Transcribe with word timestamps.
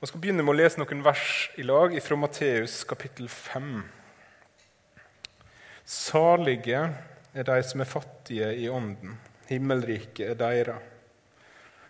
Vi 0.00 0.06
skal 0.06 0.20
begynne 0.22 0.40
med 0.40 0.54
å 0.54 0.56
lese 0.56 0.80
noen 0.80 1.02
vers 1.04 1.50
i 1.60 1.64
lag 1.68 1.92
fra 2.00 2.16
Matteus 2.16 2.78
kapittel 2.88 3.26
5. 3.28 3.82
Salige 5.84 6.78
er 7.36 7.44
de 7.44 7.56
som 7.68 7.82
er 7.84 7.88
fattige 7.90 8.46
i 8.62 8.62
ånden. 8.72 9.18
Himmelriket 9.50 10.22
er 10.24 10.38
deres. 10.40 10.86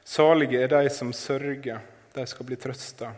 Salige 0.03 0.59
er 0.59 0.73
de 0.73 0.91
som 0.91 1.13
sørger, 1.15 1.85
de 2.11 2.25
skal 2.27 2.49
bli 2.49 2.59
trøsta. 2.59 3.13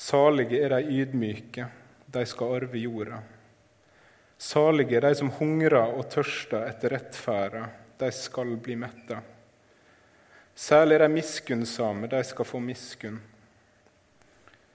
Salige 0.00 0.62
er 0.64 0.72
de 0.72 1.02
ydmyke, 1.02 1.66
de 2.08 2.22
skal 2.30 2.54
arve 2.56 2.80
jorda. 2.80 3.18
Salige 4.40 4.96
er 4.96 5.10
de 5.10 5.18
som 5.18 5.34
hungrer 5.42 5.92
og 5.92 6.06
tørster 6.14 6.64
etter 6.70 6.96
rettferda, 6.96 7.66
de 8.00 8.08
skal 8.16 8.56
bli 8.64 8.78
metta. 8.80 9.20
Særlig 10.56 10.96
er 10.96 11.04
de 11.04 11.18
miskunnsame, 11.18 12.08
de 12.08 12.22
skal 12.24 12.48
få 12.48 12.62
miskunn. 12.64 13.20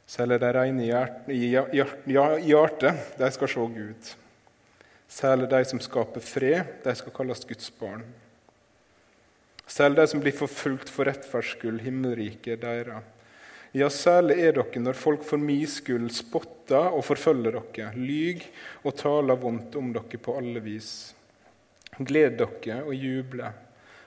Særlig 0.06 0.38
de 0.42 0.52
reine 0.54 0.86
i 0.86 1.40
hjertet, 2.46 3.18
de 3.18 3.32
skal 3.34 3.50
se 3.50 3.66
Gud. 3.74 4.14
Særlig 5.10 5.50
de 5.50 5.64
som 5.66 5.82
skaper 5.82 6.22
fred, 6.22 6.78
de 6.84 6.94
skal 6.96 7.14
kalles 7.16 7.46
Guds 7.50 7.72
barn. 7.80 8.04
Særlig 9.66 9.98
de 9.98 10.08
som 10.12 10.22
blir 10.22 10.36
forfulgt 10.38 10.92
for 10.94 11.10
rettferds 11.10 11.56
skyld, 11.56 11.82
himmelriket 11.82 12.62
deres. 12.62 13.04
Ja, 13.76 13.90
særlig 13.92 14.38
er 14.40 14.54
dere 14.56 14.80
når 14.80 14.96
folk 14.96 15.26
for 15.28 15.42
min 15.42 15.66
skyld 15.68 16.12
spotter 16.16 16.94
og 16.96 17.04
forfølger 17.04 17.58
dere, 17.58 17.90
lyg 17.98 18.46
og 18.86 18.96
taler 18.96 19.42
vondt 19.42 19.76
om 19.76 19.90
dere 19.96 20.22
på 20.22 20.38
alle 20.38 20.62
vis. 20.64 21.16
Gled 21.98 22.38
dere 22.40 22.84
og 22.86 22.94
juble, 22.94 23.50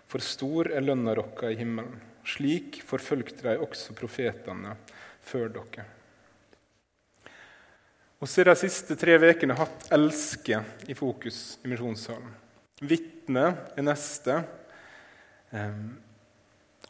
for 0.09 0.24
stor 0.24 0.70
er 0.73 0.87
lønna 0.87 1.18
deres 1.18 1.52
i 1.52 1.59
himmelen. 1.60 1.98
Slik 2.28 2.80
forfølgte 2.84 3.45
de 3.45 3.59
også 3.65 3.95
profetene 3.96 4.76
før 5.28 5.52
dere. 5.52 5.87
Og 8.18 8.27
så 8.27 8.42
har 8.42 8.50
de 8.50 8.59
siste 8.59 8.96
tre 8.98 9.15
ukene 9.21 9.54
hatt 9.54 9.90
'elske' 9.95 10.65
i 10.90 10.95
fokus 10.95 11.59
i 11.62 11.68
misjonssalen. 11.71 12.32
Vitne 12.82 13.45
er 13.76 13.84
neste. 13.87 14.43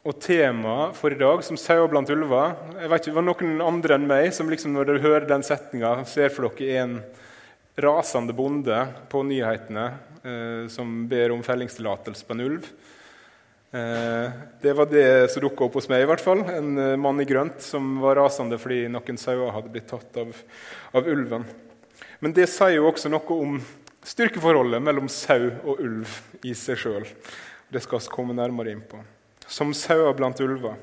Og 0.08 0.16
temaet 0.24 0.96
for 0.96 1.12
i 1.12 1.18
dag, 1.20 1.44
som 1.44 1.56
'sauer 1.56 1.88
blant 1.88 2.08
ulver' 2.08 2.56
jeg 2.80 2.88
vet 2.88 3.00
ikke, 3.00 3.12
Det 3.12 3.14
var 3.14 3.22
noen 3.22 3.60
andre 3.60 3.94
enn 3.94 4.06
meg 4.06 4.32
som 4.32 4.48
liksom 4.48 4.72
når 4.72 4.86
dere 4.86 5.04
hører 5.04 5.28
den 5.28 5.42
setninga, 5.42 6.06
ser 6.06 6.30
for 6.30 6.48
dere 6.48 6.82
en 6.82 7.02
rasende 7.76 8.32
bonde 8.32 8.78
på 9.08 9.22
nyhetene 9.22 9.98
eh, 10.24 10.68
som 10.68 11.06
ber 11.08 11.30
om 11.30 11.42
fellingstillatelse 11.42 12.26
på 12.26 12.34
en 12.34 12.40
ulv. 12.40 12.64
Eh, 13.70 14.30
det 14.60 14.72
var 14.72 14.86
det 14.86 15.30
som 15.30 15.42
dukka 15.42 15.66
opp 15.66 15.74
hos 15.76 15.88
meg. 15.88 16.02
i 16.02 16.08
hvert 16.08 16.24
fall. 16.24 16.40
En 16.48 16.78
eh, 16.78 16.96
mann 16.96 17.20
i 17.20 17.26
grønt 17.28 17.60
som 17.60 17.98
var 18.00 18.16
rasende 18.16 18.56
fordi 18.60 18.86
noen 18.88 19.20
sauer 19.20 19.52
hadde 19.52 19.72
blitt 19.72 19.90
tatt 19.90 20.16
av, 20.16 20.32
av, 20.96 21.08
ulven. 21.08 21.44
Men 22.24 22.32
det 22.32 22.48
sier 22.48 22.78
jo 22.78 22.88
også 22.88 23.12
noe 23.12 23.36
om 23.36 23.58
styrkeforholdet 24.08 24.80
mellom 24.82 25.10
sau 25.12 25.50
og 25.66 25.82
ulv 25.84 26.14
i 26.48 26.54
seg 26.56 26.80
sjøl. 26.80 27.04
Det 27.68 27.82
skal 27.84 28.00
vi 28.00 28.14
komme 28.14 28.36
nærmere 28.36 28.72
inn 28.72 28.84
på. 28.88 29.02
Som 29.44 29.74
sauer 29.76 30.16
blant 30.16 30.40
ulver. 30.40 30.78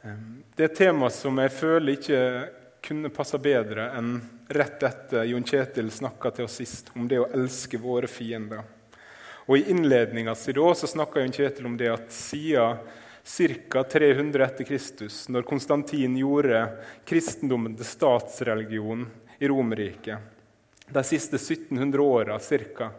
Eh, 0.00 0.22
det 0.56 0.64
er 0.64 0.70
et 0.70 0.80
tema 0.80 1.12
som 1.12 1.36
jeg 1.44 1.52
føler 1.52 1.98
ikke 1.98 2.22
kunne 2.86 3.12
passa 3.12 3.36
bedre 3.42 3.90
enn 3.98 4.16
rett 4.48 4.80
etter 4.86 5.26
Jon 5.28 5.44
Kjetil 5.44 5.90
snakka 5.92 6.30
til 6.32 6.46
oss 6.46 6.56
sist 6.62 6.88
om 6.94 7.08
det 7.10 7.18
å 7.20 7.28
elske 7.34 7.76
våre 7.82 8.08
fiender. 8.08 8.62
Og 9.46 9.58
I 9.58 9.70
innledninga 9.70 10.34
si 10.34 10.52
snakka 10.52 11.22
Kjetil 11.30 11.66
om 11.66 11.76
det 11.76 11.90
at 11.92 12.12
siden 12.12 12.78
ca. 13.26 13.82
300 13.84 14.44
etter 14.44 14.64
Kristus, 14.64 15.28
når 15.28 15.42
Konstantin 15.42 16.16
gjorde 16.18 16.60
kristendommen 17.04 17.74
til 17.76 17.86
statsreligion 17.86 19.06
i 19.38 19.48
Romerriket, 19.50 20.18
de 20.86 21.02
siste 21.02 21.36
1700 21.36 22.02
åra 22.02 22.38
ca., 22.38 22.90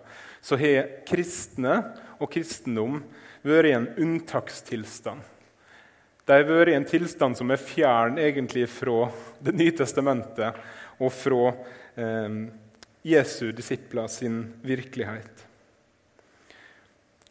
så 0.42 0.60
har 0.60 0.90
kristne 1.08 1.80
og 2.20 2.32
kristendom 2.32 3.02
vært 3.48 3.70
i 3.70 3.74
en 3.76 3.88
unntakstilstand. 3.98 5.24
De 6.28 6.36
har 6.36 6.48
vært 6.48 6.74
i 6.74 6.78
en 6.78 6.88
tilstand 6.88 7.40
som 7.40 7.52
er 7.52 7.64
fjern 7.64 8.20
egentlig 8.20 8.68
fra 8.72 9.08
Det 9.40 9.54
nye 9.56 9.76
testamentet 9.76 10.60
og 11.00 11.12
fra 11.16 11.54
eh, 11.96 12.40
Jesu 13.08 13.52
disipler 13.56 14.08
sin 14.12 14.42
virkelighet. 14.64 15.47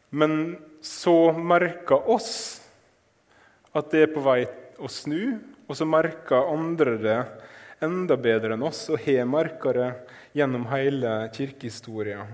Men 0.09 0.57
så 0.81 1.33
merker 1.35 2.09
oss 2.09 2.61
at 3.75 3.91
det 3.91 4.05
er 4.05 4.13
på 4.13 4.23
vei 4.23 4.41
å 4.79 4.89
snu, 4.91 5.37
og 5.67 5.75
så 5.75 5.85
merker 5.89 6.47
andre 6.47 6.95
det 7.01 7.19
enda 7.83 8.17
bedre 8.17 8.55
enn 8.55 8.65
oss 8.65 8.87
og 8.89 9.01
har 9.05 9.27
merka 9.29 9.73
det 9.75 9.89
gjennom 10.37 10.65
hele 10.71 11.13
kirkehistorien. 11.35 12.29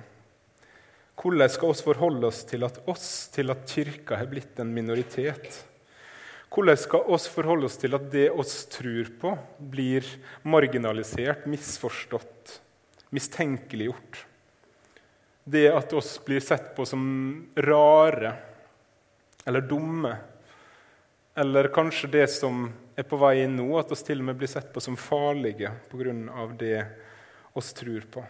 Hvordan 1.19 1.51
skal 1.51 1.73
vi 1.73 1.85
forholde 1.85 2.29
oss 2.29 2.41
til 2.49 2.65
at 2.65 2.79
oss, 2.89 3.07
til 3.33 3.53
at 3.53 3.65
kirka 3.69 4.17
har 4.17 4.29
blitt 4.31 4.59
en 4.61 4.73
minoritet? 4.73 5.61
Hvordan 6.53 6.77
skal 6.77 7.05
vi 7.09 7.19
forholde 7.33 7.69
oss 7.69 7.79
til 7.81 7.97
at 7.97 8.05
det 8.13 8.27
oss 8.29 8.63
tror 8.69 9.09
på, 9.21 9.33
blir 9.57 10.05
marginalisert, 10.45 11.47
misforstått, 11.49 12.59
mistenkeliggjort? 13.13 14.23
Det 15.43 15.67
at 15.71 15.93
oss 15.93 16.15
blir 16.25 16.39
sett 16.39 16.75
på 16.75 16.85
som 16.85 17.03
rare 17.55 18.33
eller 19.45 19.61
dumme. 19.61 20.15
Eller 21.35 21.67
kanskje 21.67 22.07
det 22.07 22.27
som 22.31 22.67
er 22.95 23.07
på 23.09 23.17
vei 23.17 23.41
inn 23.43 23.57
nå, 23.57 23.67
at 23.79 23.91
oss 23.91 24.05
til 24.05 24.21
og 24.21 24.29
med 24.29 24.37
blir 24.39 24.51
sett 24.51 24.69
på 24.73 24.81
som 24.83 24.97
farlige 24.99 25.71
pga. 25.89 26.47
det 26.59 26.85
oss 27.53 27.73
tror 27.73 28.05
på. 28.11 28.23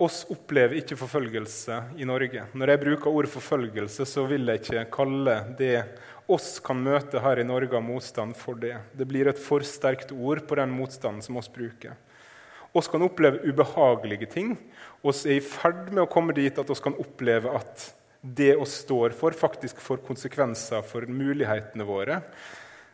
Oss 0.00 0.24
opplever 0.32 0.78
ikke 0.80 0.96
forfølgelse 0.96 1.82
i 2.00 2.06
Norge. 2.08 2.46
Når 2.56 2.68
jeg 2.72 2.80
bruker 2.80 3.10
ordet 3.10 3.30
forfølgelse, 3.34 4.06
så 4.06 4.24
vil 4.24 4.48
jeg 4.48 4.62
ikke 4.62 4.84
kalle 4.94 5.34
det 5.58 5.82
oss 6.30 6.60
kan 6.64 6.78
møte 6.80 7.20
her 7.20 7.42
i 7.42 7.44
Norge 7.44 7.76
av 7.76 7.82
motstand, 7.84 8.36
for 8.38 8.54
det. 8.54 8.78
Det 8.96 9.04
blir 9.04 9.28
et 9.28 9.42
for 9.42 9.66
sterkt 9.66 10.14
ord 10.14 10.46
på 10.46 10.56
den 10.56 10.72
motstanden 10.72 11.20
som 11.26 11.36
oss 11.36 11.50
bruker. 11.52 11.98
Vi 12.70 12.82
kan 12.86 13.02
oppleve 13.02 13.42
ubehagelige 13.42 14.28
ting. 14.30 14.54
oss 15.02 15.24
er 15.26 15.38
i 15.38 15.44
ferd 15.44 15.90
med 15.90 16.04
å 16.04 16.10
komme 16.10 16.34
dit 16.36 16.58
at 16.58 16.70
oss 16.70 16.82
kan 16.82 16.94
oppleve 16.94 17.50
at 17.56 17.88
det 18.20 18.52
oss 18.60 18.82
står 18.84 19.14
for, 19.16 19.32
faktisk 19.32 19.80
får 19.80 20.02
konsekvenser 20.06 20.84
for 20.86 21.08
mulighetene 21.08 21.86
våre. 21.88 22.20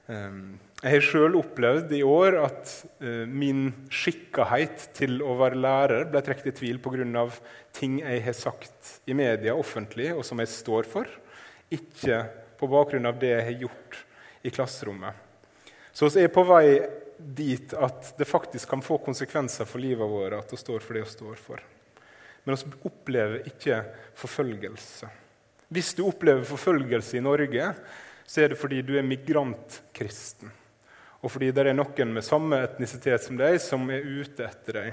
Ehm, 0.07 0.59
jeg 0.79 0.93
har 0.93 1.03
sjøl 1.05 1.37
opplevd 1.41 1.93
i 1.97 2.03
år 2.07 2.37
at 2.45 2.73
eh, 3.03 3.25
min 3.27 3.73
skikkahet 3.91 4.89
til 4.95 5.19
å 5.25 5.35
være 5.41 5.59
lærer 5.59 6.07
ble 6.13 6.23
trukket 6.23 6.53
i 6.53 6.57
tvil 6.61 6.79
pga. 6.79 7.27
ting 7.73 7.99
jeg 8.01 8.23
har 8.23 8.37
sagt 8.39 9.01
i 9.07 9.15
media 9.15 9.57
offentlig, 9.57 10.13
og 10.15 10.25
som 10.25 10.39
jeg 10.39 10.53
står 10.53 10.87
for, 10.87 11.11
ikke 11.71 12.23
på 12.57 12.69
bakgrunn 12.71 13.11
av 13.11 13.19
det 13.19 13.35
jeg 13.35 13.45
har 13.45 13.67
gjort 13.67 13.99
i 14.47 14.51
klasserommet. 14.51 15.15
Så 15.93 16.09
vi 16.13 16.23
er 16.23 16.33
på 16.33 16.45
vei 16.47 16.79
dit 17.19 17.73
at 17.75 18.13
det 18.19 18.29
faktisk 18.29 18.69
kan 18.69 18.83
få 18.85 18.99
konsekvenser 19.05 19.69
for 19.69 19.83
livet 19.83 20.09
vårt 20.11 20.37
at 20.37 20.53
vi 20.53 20.59
står 20.61 20.85
for 20.85 20.97
det 20.97 21.05
vi 21.07 21.15
står 21.15 21.41
for. 21.41 21.63
Men 22.45 22.59
vi 22.63 22.83
opplever 22.87 23.49
ikke 23.49 23.81
forfølgelse. 24.15 25.09
Hvis 25.69 25.95
du 25.99 26.05
opplever 26.07 26.47
forfølgelse 26.47 27.19
i 27.19 27.25
Norge, 27.25 27.73
så 28.27 28.43
er 28.43 28.53
det 28.53 28.61
fordi 28.61 28.83
du 28.87 28.95
er 28.99 29.07
migrantkristen. 29.07 30.53
Og 31.25 31.33
fordi 31.33 31.51
det 31.55 31.65
er 31.67 31.75
noen 31.75 32.13
med 32.15 32.27
samme 32.27 32.61
etnisitet 32.63 33.25
som 33.25 33.39
deg 33.39 33.59
som 33.63 33.89
er 33.91 34.05
ute 34.05 34.47
etter 34.47 34.79
deg 34.79 34.93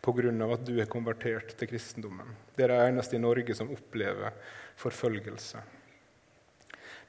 pga. 0.00 0.52
at 0.52 0.64
du 0.64 0.78
er 0.80 0.86
konvertert 0.86 1.56
til 1.58 1.68
kristendommen. 1.68 2.36
Det 2.56 2.64
er 2.64 2.72
det 2.72 2.88
eneste 2.88 3.16
i 3.16 3.20
Norge 3.20 3.54
som 3.54 3.70
opplever 3.70 4.32
forfølgelse. 4.76 5.60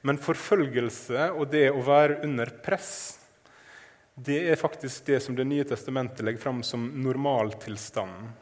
Men 0.02 0.18
forfølgelse 0.18 1.30
og 1.36 1.50
det 1.52 1.70
å 1.70 1.80
være 1.84 2.20
under 2.24 2.50
press 2.64 3.19
det 4.14 4.38
er 4.50 4.58
faktisk 4.58 5.06
det 5.06 5.20
som 5.20 5.36
Det 5.36 5.44
nye 5.44 5.64
testamentet 5.64 6.24
legger 6.24 6.42
fram 6.42 6.62
som 6.66 6.88
normaltilstanden 7.02 8.32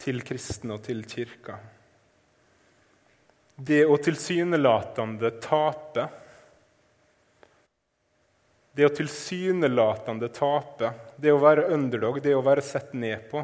til 0.00 0.22
kristne 0.24 0.78
og 0.78 0.84
til 0.86 1.02
kirka. 1.04 1.58
Det 3.60 3.82
å 3.84 3.98
tilsynelatende 4.00 5.34
tape. 5.44 6.06
Det 8.72 8.86
å 8.86 8.92
tilsynelatende 8.94 10.30
tape, 10.32 10.92
det 11.20 11.32
å 11.34 11.40
være 11.42 11.66
underdog, 11.74 12.20
det 12.22 12.32
å 12.32 12.44
være 12.46 12.64
sett 12.64 12.94
ned 12.96 13.26
på. 13.28 13.42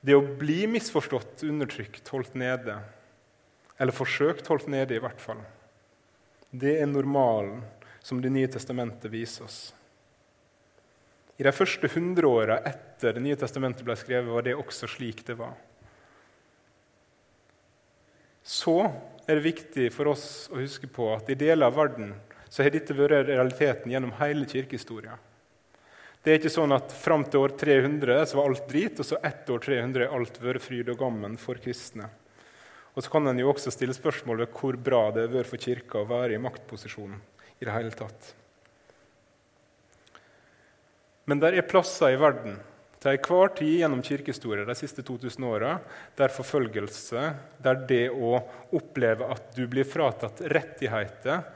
Det 0.00 0.16
å 0.16 0.24
bli 0.40 0.64
misforstått, 0.66 1.44
undertrykt, 1.46 2.08
holdt 2.08 2.34
nede. 2.40 2.78
Eller 3.76 3.94
forsøkt 3.94 4.48
holdt 4.50 4.66
nede, 4.72 4.96
i 4.96 5.02
hvert 5.04 5.20
fall. 5.20 5.44
Det 6.50 6.80
er 6.80 6.88
normalen 6.90 7.60
som 8.02 8.22
Det 8.24 8.32
nye 8.32 8.48
testamentet 8.48 9.12
viser 9.12 9.44
oss. 9.44 9.60
I 11.40 11.44
de 11.46 11.52
første 11.56 11.88
hundreåra 11.94 12.58
etter 12.68 13.14
Det 13.16 13.22
nye 13.24 13.36
testamentet 13.40 13.86
ble 13.86 13.94
skrevet, 13.96 14.28
var 14.28 14.44
det 14.44 14.58
også 14.60 14.88
slik 14.92 15.22
det 15.24 15.38
var. 15.38 15.54
Så 18.44 18.76
er 19.24 19.38
det 19.38 19.46
viktig 19.46 19.86
for 19.94 20.10
oss 20.12 20.50
å 20.52 20.58
huske 20.60 20.90
på 20.92 21.06
at 21.14 21.30
i 21.32 21.38
deler 21.40 21.70
av 21.70 21.78
verden 21.78 22.12
så 22.50 22.64
har 22.64 22.74
dette 22.74 22.96
vært 22.98 23.30
realiteten 23.30 23.92
gjennom 23.92 24.12
hele 24.18 24.44
kirkehistoria. 24.50 25.14
Det 26.20 26.32
er 26.32 26.40
ikke 26.40 26.52
sånn 26.52 26.74
at 26.76 26.92
fram 26.92 27.22
til 27.24 27.46
år 27.46 27.54
300 27.56 28.18
så 28.28 28.36
var 28.36 28.50
alt 28.50 28.66
drit, 28.68 28.98
og 29.00 29.06
så 29.08 29.20
ett 29.24 29.48
år 29.48 29.62
300 29.64 30.04
er 30.04 30.16
alt 30.16 30.40
vært 30.42 30.64
fryd 30.66 30.90
og 30.92 30.98
gammen 31.00 31.38
for 31.40 31.60
kristne. 31.62 32.10
Og 32.92 33.06
så 33.06 33.14
kan 33.14 33.30
en 33.30 33.40
jo 33.40 33.48
også 33.48 33.72
stille 33.72 33.96
spørsmål 33.96 34.42
ved 34.42 34.60
hvor 34.60 34.76
bra 34.76 35.06
det 35.14 35.24
har 35.24 35.32
vært 35.38 35.52
for 35.54 35.62
kirka 35.62 36.02
å 36.02 36.10
være 36.10 36.36
i 36.36 36.42
maktposisjonen 36.42 37.22
i 37.60 37.64
det 37.64 37.72
hele 37.72 37.96
tatt. 37.96 38.34
Men 41.30 41.38
det 41.38 41.52
er 41.54 41.68
plasser 41.70 42.16
i 42.16 42.18
verden 42.18 42.56
til 43.00 43.14
enhver 43.14 43.52
tid 43.56 43.76
gjennom 43.78 44.02
kirkehistorie 44.04 44.66
de 44.66 44.74
siste 44.76 45.04
2000 45.06 45.44
åra 45.46 45.76
der 46.18 46.32
forfølgelse, 46.34 47.22
der 47.62 47.84
det 47.88 48.06
å 48.10 48.40
oppleve 48.76 49.28
at 49.30 49.52
du 49.54 49.62
blir 49.70 49.86
fratatt 49.88 50.42
rettigheter, 50.52 51.46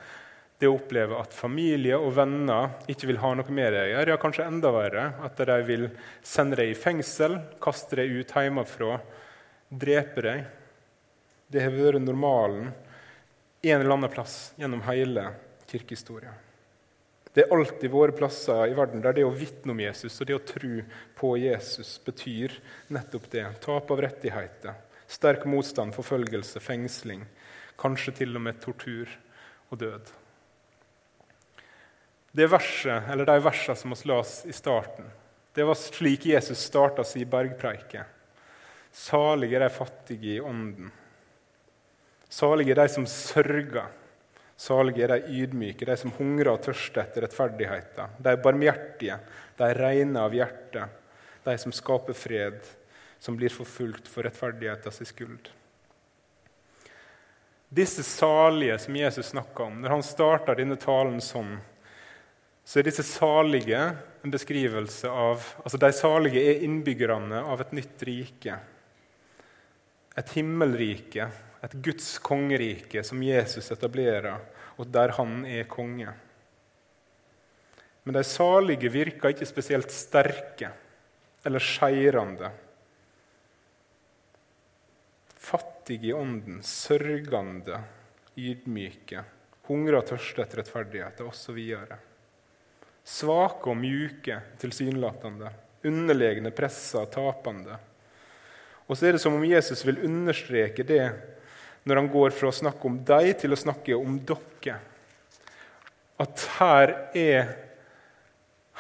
det 0.63 0.71
å 0.71 0.77
oppleve 0.79 1.19
at 1.19 1.35
familie 1.35 1.99
og 1.99 2.15
venner 2.17 2.71
ikke 2.89 3.11
vil 3.11 3.21
ha 3.21 3.33
noe 3.35 3.57
med 3.59 3.75
deg 3.75 3.89
å 3.89 3.91
gjøre, 3.91 4.15
ja, 4.15 4.21
kanskje 4.23 4.47
enda 4.47 4.71
verre, 4.73 5.09
at 5.27 5.43
de 5.51 5.59
vil 5.67 5.89
sende 6.23 6.61
deg 6.61 6.71
i 6.71 6.79
fengsel, 6.79 7.37
kaste 7.61 7.99
deg 7.99 8.15
ut 8.15 8.33
hjemmefra, 8.39 9.01
drepe 9.75 10.25
deg 10.25 10.45
Det 11.51 11.67
har 11.67 11.75
vært 11.75 12.01
normalen 12.03 12.71
en 13.65 13.81
eller 13.81 13.99
annen 13.99 14.13
plass 14.13 14.55
gjennom 14.57 14.87
hele 14.87 15.29
kirkehistorien. 15.69 16.44
Det 17.35 17.43
er 17.43 17.55
alltid 17.55 17.91
våre 17.91 18.15
plasser 18.15 18.69
i 18.71 18.75
verden 18.79 19.03
der 19.03 19.17
det 19.17 19.25
å 19.27 19.33
vitne 19.35 19.75
om 19.75 19.81
Jesus 19.83 20.21
og 20.23 20.29
det 20.29 20.37
å 20.37 20.45
tro 20.47 20.77
på 21.19 21.33
Jesus 21.43 21.97
betyr 22.07 22.55
nettopp 22.95 23.27
det. 23.33 23.49
Tap 23.65 23.91
av 23.91 24.03
rettigheter, 24.05 24.77
sterk 25.11 25.43
motstand, 25.51 25.97
forfølgelse, 25.97 26.63
fengsling, 26.63 27.25
kanskje 27.81 28.15
til 28.21 28.39
og 28.39 28.45
med 28.47 28.61
tortur 28.63 29.11
og 29.73 29.81
død. 29.83 30.13
Det 32.35 32.47
verset, 32.51 33.11
eller 33.11 33.27
De 33.27 33.37
versene 33.43 33.79
som 33.79 33.95
vi 33.95 34.09
las 34.11 34.41
i 34.47 34.55
starten, 34.55 35.11
det 35.55 35.67
var 35.67 35.79
slik 35.79 36.27
Jesus 36.27 36.63
starta 36.67 37.05
sin 37.07 37.29
bergpreike. 37.31 38.07
Salige 38.95 39.59
de 39.59 39.69
fattige 39.71 40.37
i 40.37 40.41
ånden. 40.41 40.91
Salige 42.29 42.75
de 42.75 42.89
som 42.91 43.07
sørger 43.07 43.91
Salige 44.57 45.03
er 45.05 45.17
de 45.17 45.41
ydmyke, 45.43 45.87
de 45.87 45.97
som 45.99 46.13
hungrer 46.15 46.53
og 46.53 46.63
tørster 46.63 47.03
etter 47.03 47.27
rettferdigheten. 47.27 48.15
De 48.23 48.31
er 48.31 48.43
barmhjertige, 48.43 49.19
de 49.59 49.71
rene 49.75 50.23
av 50.23 50.35
hjerte, 50.37 50.87
de 51.45 51.57
som 51.59 51.75
skaper 51.75 52.17
fred, 52.17 52.61
som 53.19 53.37
blir 53.39 53.53
forfulgt 53.53 54.09
for 54.11 54.27
rettferdighetens 54.27 55.03
skyld. 55.11 55.51
Disse 57.75 58.05
salige 58.07 58.77
som 58.79 58.97
Jesus 58.97 59.33
snakka 59.33 59.65
om, 59.67 59.81
når 59.83 59.97
han 59.97 60.05
starta 60.07 60.55
denne 60.55 60.77
talen 60.79 61.19
sånn, 61.25 61.57
så 62.65 62.79
er 62.79 62.87
disse 62.87 63.05
salige 63.05 63.81
en 64.25 64.33
beskrivelse 64.33 65.11
av 65.11 65.43
altså 65.65 65.81
De 65.83 65.91
salige 65.93 66.45
er 66.53 66.63
innbyggerne 66.65 67.43
av 67.43 67.61
et 67.61 67.75
nytt 67.77 68.05
rike. 68.07 68.55
Et 70.17 70.31
himmelrike 70.39 71.27
et 71.65 71.77
Guds 71.85 72.19
kongerike 72.25 73.03
som 73.07 73.23
Jesus 73.25 73.71
etablerer, 73.73 74.43
og 74.77 74.91
der 74.93 75.15
han 75.17 75.45
er 75.49 75.69
konge. 75.71 76.13
Men 78.05 78.19
de 78.19 78.25
salige 78.27 78.91
virker 78.93 79.33
ikke 79.33 79.49
spesielt 79.49 79.93
sterke 79.95 80.69
eller 81.45 81.63
skeirende. 81.63 82.51
Fattige 85.45 86.11
i 86.11 86.17
ånden, 86.17 86.61
sørgende, 86.65 87.81
ydmyke, 88.37 89.25
hungrer 89.69 90.01
og 90.01 90.09
tørster 90.09 90.45
etter 90.45 90.61
rettferdighet 90.61 91.23
osv. 91.25 91.61
Svake 93.05 93.73
og 93.73 93.77
mjuke, 93.81 94.41
tilsynelatende, 94.61 95.53
underlegne, 95.85 96.53
pressa, 96.57 97.05
tapende. 97.13 97.77
Og 98.85 98.97
så 98.97 99.09
er 99.09 99.17
det 99.17 99.23
som 99.23 99.37
om 99.37 99.45
Jesus 99.49 99.85
vil 99.87 100.03
understreke 100.05 100.85
det 100.85 101.05
når 101.85 102.01
han 102.01 102.09
går 102.09 102.31
fra 102.31 102.49
å 102.49 102.57
snakke 102.57 102.89
om 102.89 102.99
deg 103.05 103.31
til 103.41 103.53
å 103.53 103.61
snakke 103.61 103.97
om 103.97 104.17
dere. 104.25 104.79
At 106.21 106.45
her 106.59 106.93
er, 107.19 107.51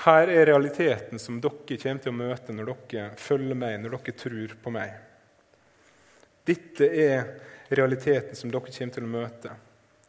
her 0.07 0.33
er 0.33 0.49
realiteten 0.49 1.21
som 1.21 1.41
dere 1.43 1.79
kommer 1.81 2.05
til 2.05 2.15
å 2.15 2.17
møte 2.17 2.55
når 2.57 2.71
dere 2.71 3.11
følger 3.21 3.59
meg, 3.61 3.77
når 3.83 3.99
dere 3.99 4.17
tror 4.23 4.55
på 4.63 4.73
meg. 4.73 4.95
Dette 6.45 6.89
er 6.89 7.29
realiteten 7.75 8.37
som 8.39 8.53
dere 8.53 8.73
kommer 8.73 8.97
til 8.97 9.07
å 9.07 9.13
møte. 9.19 9.53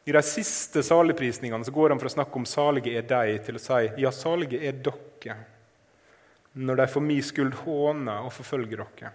I 0.05 0.13
de 0.13 0.21
siste 0.21 0.83
saligprisningene 0.85 1.73
går 1.73 1.91
han 1.91 1.99
fra 1.99 2.11
å 2.11 2.15
snakke 2.15 2.37
om 2.37 2.45
'salige 2.45 2.93
er 2.93 3.07
deg' 3.09 3.43
til 3.43 3.55
å 3.55 3.59
si 3.59 4.01
'ja, 4.01 4.11
salige 4.11 4.61
er 4.61 4.73
dere', 4.77 5.37
når 6.53 6.75
de 6.75 6.87
for 6.87 7.01
min 7.01 7.23
skyld 7.23 7.53
håner 7.65 8.21
og 8.23 8.31
forfølger 8.31 8.77
dere 8.77 9.11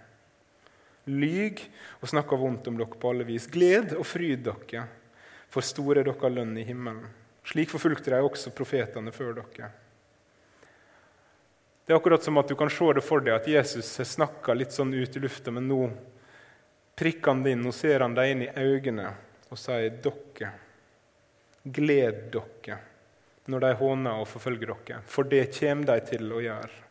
lyg 1.10 1.62
og 2.00 2.10
snakker 2.12 2.40
vondt 2.40 2.70
om 2.70 2.78
dere 2.78 2.98
på 3.00 3.12
alle 3.12 3.26
vis. 3.28 3.48
Gled 3.50 3.94
og 3.98 4.06
fryd 4.06 4.46
dere, 4.46 4.86
for 5.50 5.66
store 5.66 6.02
er 6.02 6.10
deres 6.10 6.36
lønn 6.36 6.56
i 6.58 6.66
himmelen. 6.66 7.06
Slik 7.46 7.70
forfulgte 7.72 8.12
de 8.12 8.20
også 8.22 8.52
profetene 8.54 9.12
før 9.14 9.40
dere. 9.40 9.70
Det 11.84 11.94
er 11.94 11.98
akkurat 11.98 12.22
som 12.22 12.38
at 12.38 12.46
du 12.46 12.54
kan 12.54 12.70
se 12.70 12.86
det 12.94 13.02
for 13.02 13.24
deg 13.24 13.34
at 13.34 13.48
Jesus 13.50 13.88
har 13.98 14.06
snakka 14.06 14.54
litt 14.54 14.70
sånn 14.70 14.92
ut 14.94 15.16
i 15.16 15.22
lufta, 15.24 15.50
men 15.50 15.66
nå 15.66 15.88
prikker 16.94 17.32
han 17.32 17.42
det 17.42 17.56
inn, 17.56 17.64
nå 17.66 17.72
ser 17.74 18.04
han 18.04 18.14
deg 18.14 18.30
inn 18.30 18.44
i 18.44 18.52
øynene 18.54 19.08
og 19.50 19.58
sier 19.58 19.96
dere. 20.04 20.52
Gled 21.64 22.30
dere 22.30 22.78
når 23.50 23.64
de 23.64 23.72
håner 23.80 24.20
og 24.22 24.28
forfølger 24.30 24.70
dere, 24.70 25.00
for 25.10 25.26
det 25.26 25.48
kommer 25.56 25.90
de 25.90 25.98
til 26.12 26.30
å 26.30 26.44
gjøre. 26.44 26.86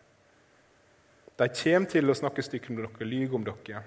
De 1.40 1.48
kommer 1.62 1.94
til 1.94 2.12
å 2.12 2.18
snakke 2.20 2.44
stygt 2.44 2.68
om 2.74 2.82
dere, 2.82 3.08
lyge 3.08 3.38
om 3.38 3.46
dere. 3.48 3.86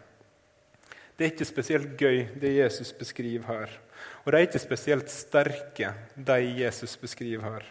Det 1.23 1.29
er 1.29 1.35
ikke 1.37 1.47
spesielt 1.47 1.91
gøy, 1.95 2.17
det 2.35 2.51
Jesus 2.51 2.89
beskriver 2.99 3.45
her. 3.47 3.75
Og 4.25 4.33
de 4.33 4.39
er 4.41 4.43
ikke 4.49 4.59
spesielt 4.59 5.11
sterke, 5.15 5.93
de 6.19 6.39
Jesus 6.59 6.97
beskriver 6.99 7.45
her. 7.47 7.67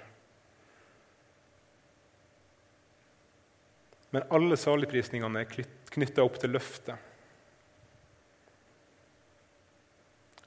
Men 4.15 4.23
alle 4.31 4.55
saligprisningene 4.55 5.41
er 5.43 5.65
knytta 5.91 6.23
opp 6.23 6.37
til 6.39 6.55
løftet. 6.55 6.95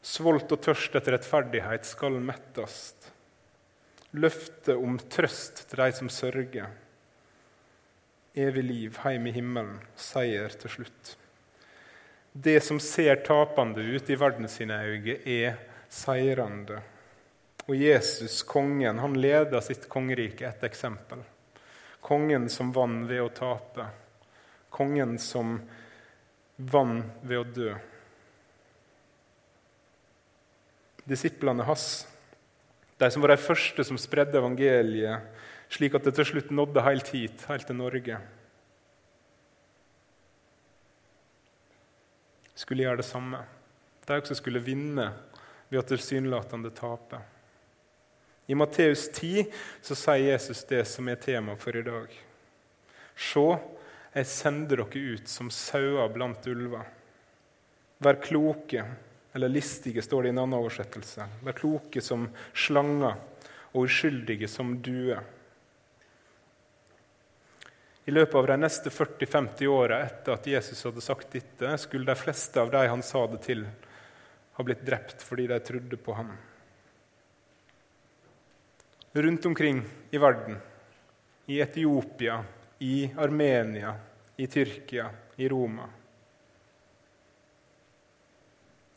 Svolt 0.01 0.55
og 0.57 0.63
tørst 0.65 0.97
etter 0.97 1.19
rettferdighet 1.19 1.85
skal 1.85 2.17
mettes. 2.25 2.79
Løftet 4.17 4.81
om 4.81 4.97
trøst 5.13 5.67
til 5.69 5.85
de 5.85 5.91
som 6.01 6.09
sørger. 6.09 6.73
Evig 8.33 8.65
liv, 8.65 8.97
heim 9.05 9.29
i 9.29 9.37
himmelen, 9.37 9.77
seier 9.93 10.57
til 10.57 10.79
slutt. 10.79 11.13
Det 12.37 12.61
som 12.61 12.81
ser 12.81 13.17
tapende 13.17 13.81
ut 13.81 14.11
i 14.11 14.17
verden 14.19 14.49
sine 14.51 14.81
øyne, 14.83 15.21
er 15.23 15.55
seirende. 15.87 16.81
Og 17.69 17.77
Jesus, 17.79 18.43
kongen, 18.43 18.99
han 18.99 19.15
leder 19.15 19.63
sitt 19.63 19.87
kongerike 19.89 20.49
et 20.49 20.67
eksempel. 20.67 21.23
Kongen 22.03 22.49
som 22.51 22.73
vant 22.75 23.07
ved 23.07 23.23
å 23.23 23.31
tape. 23.31 23.87
Kongen 24.75 25.15
som 25.23 25.61
vant 26.57 27.23
ved 27.23 27.39
å 27.39 27.47
dø. 27.47 27.71
Disiplene 31.07 31.71
hans, 31.71 32.09
de 32.99 33.15
som 33.15 33.23
var 33.23 33.37
de 33.37 33.43
første 33.47 33.87
som 33.87 34.01
spredde 34.01 34.41
evangeliet, 34.43 35.31
slik 35.71 35.95
at 35.95 36.11
det 36.11 36.19
til 36.19 36.33
slutt 36.35 36.51
nådde 36.51 36.83
helt 36.83 37.15
hit, 37.15 37.47
helt 37.47 37.71
til 37.71 37.79
Norge. 37.79 38.19
Skulle 42.55 42.87
gjøre 42.87 43.03
det 43.03 43.09
samme. 43.09 43.43
De 44.07 44.19
også 44.19 44.37
skulle 44.39 44.63
vinne 44.63 45.09
ved 45.71 45.81
å 45.81 45.87
tilsynelatende 45.89 46.73
tape. 46.77 47.21
I 48.47 48.57
Matteus 48.59 49.07
10 49.09 49.47
så 49.83 49.97
sier 49.97 50.29
Jesus 50.29 50.65
det 50.69 50.83
som 50.89 51.09
er 51.09 51.21
tema 51.21 51.57
for 51.57 51.77
i 51.77 51.85
dag. 51.85 52.11
Se, 53.17 53.47
jeg 54.15 54.29
sender 54.29 54.83
dere 54.85 55.05
ut 55.17 55.31
som 55.31 55.49
sauer 55.51 56.13
blant 56.13 56.47
ulver. 56.51 56.85
Vær 58.05 58.21
kloke, 58.21 58.85
eller 59.35 59.49
listige, 59.51 60.03
står 60.05 60.23
det 60.23 60.31
i 60.31 60.35
en 60.35 60.43
annen 60.45 60.59
oversettelse. 60.59 61.25
Vær 61.47 61.57
kloke 61.57 62.03
som 62.05 62.29
slanger 62.53 63.17
og 63.73 63.89
uskyldige 63.89 64.51
som 64.51 64.77
duer. 64.85 65.25
I 68.05 68.13
løpet 68.13 68.35
av 68.35 68.47
de 68.47 68.57
neste 68.61 68.91
40-50 68.93 69.67
åra 69.67 70.03
etter 70.05 70.35
at 70.37 70.47
Jesus 70.47 70.83
hadde 70.85 71.01
sagt 71.01 71.31
dette, 71.33 71.77
skulle 71.81 72.05
de 72.11 72.17
fleste 72.21 72.61
av 72.61 72.73
de 72.73 72.83
han 72.85 73.03
sa 73.03 73.25
det 73.33 73.41
til, 73.47 73.65
ha 74.55 74.65
blitt 74.67 74.85
drept 74.85 75.25
fordi 75.25 75.47
de 75.49 75.59
trodde 75.65 75.97
på 75.97 76.17
ham. 76.19 76.35
Rundt 79.15 79.47
omkring 79.47 79.81
i 80.11 80.21
verden, 80.21 80.59
i 81.47 81.61
Etiopia, 81.65 82.43
i 82.79 83.09
Armenia, 83.17 83.95
i 84.37 84.47
Tyrkia, 84.47 85.09
i 85.37 85.49
Roma. 85.49 85.89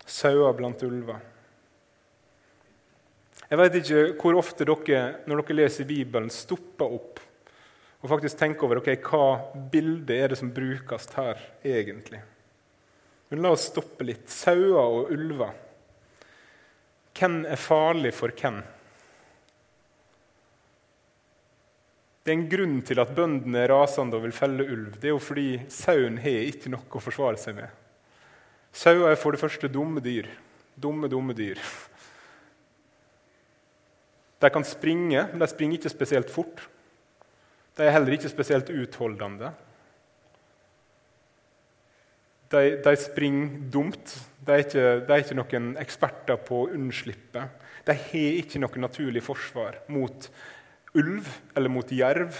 Sauer 0.06 0.56
blant 0.58 0.84
ulver. 0.84 1.22
Jeg 3.48 3.60
vet 3.62 3.80
ikke 3.80 4.04
hvor 4.20 4.42
ofte 4.42 4.68
dere 4.68 5.02
når 5.30 5.46
dere 5.46 5.60
leser 5.62 5.88
Bibelen, 5.88 6.34
stopper 6.34 6.98
opp 6.98 7.24
og 8.02 8.12
faktisk 8.12 8.38
tenke 8.38 8.66
over 8.66 8.82
okay, 8.82 9.00
hva 9.02 9.40
bildet 9.72 10.14
er 10.14 10.32
det 10.32 10.40
som 10.40 10.54
brukes 10.54 11.10
her 11.16 11.40
egentlig. 11.66 12.22
Men 13.30 13.44
la 13.44 13.52
oss 13.56 13.68
stoppe 13.72 14.06
litt. 14.08 14.28
Sauer 14.32 14.78
og 14.78 15.12
ulver. 15.16 15.56
Hvem 17.18 17.42
er 17.50 17.60
farlig 17.60 18.14
for 18.16 18.32
hvem? 18.38 18.62
Det 22.22 22.34
er 22.34 22.38
en 22.38 22.50
grunn 22.52 22.80
til 22.86 23.00
at 23.00 23.12
bøndene 23.16 23.64
er 23.64 23.72
rasende 23.72 24.20
og 24.20 24.26
vil 24.28 24.36
felle 24.36 24.66
ulv. 24.68 24.98
Det 25.00 25.10
er 25.10 25.16
jo 25.16 25.24
fordi 25.24 25.50
sauen 25.72 26.20
har 26.22 26.42
ikke 26.52 26.72
noe 26.74 26.84
å 26.84 27.02
forsvare 27.02 27.40
seg 27.42 27.56
med. 27.58 27.72
Sauer 28.76 29.14
er 29.14 29.20
for 29.20 29.34
det 29.34 29.42
første 29.42 29.70
dumme 29.72 30.04
dyr. 30.04 30.28
Dumme, 30.78 31.10
dumme 31.10 31.34
dyr. 31.34 31.58
De 34.38 34.50
kan 34.54 34.66
springe, 34.68 35.24
men 35.32 35.42
de 35.42 35.48
springer 35.50 35.80
ikke 35.80 35.96
spesielt 35.96 36.30
fort. 36.30 36.68
De 37.78 37.86
er 37.86 37.94
heller 37.94 38.18
ikke 38.18 38.32
spesielt 38.32 38.72
utholdende. 38.74 39.52
De, 42.50 42.62
de 42.84 42.96
springer 43.00 43.70
dumt. 43.72 44.14
De 44.42 44.56
er, 44.56 44.64
ikke, 44.64 44.84
de 45.04 45.14
er, 45.14 45.24
ikke, 45.24 45.38
noen 45.38 45.72
eksperter 45.82 46.40
på 46.48 46.64
å 46.64 46.70
unnslippe. 46.74 47.44
De 47.88 47.96
har 47.96 48.38
ikke 48.42 48.62
noe 48.64 48.82
naturlig 48.82 49.24
forsvar 49.26 49.82
mot 49.92 50.30
ulv 50.98 51.28
eller 51.56 51.72
mot 51.72 51.92
jerv 51.94 52.38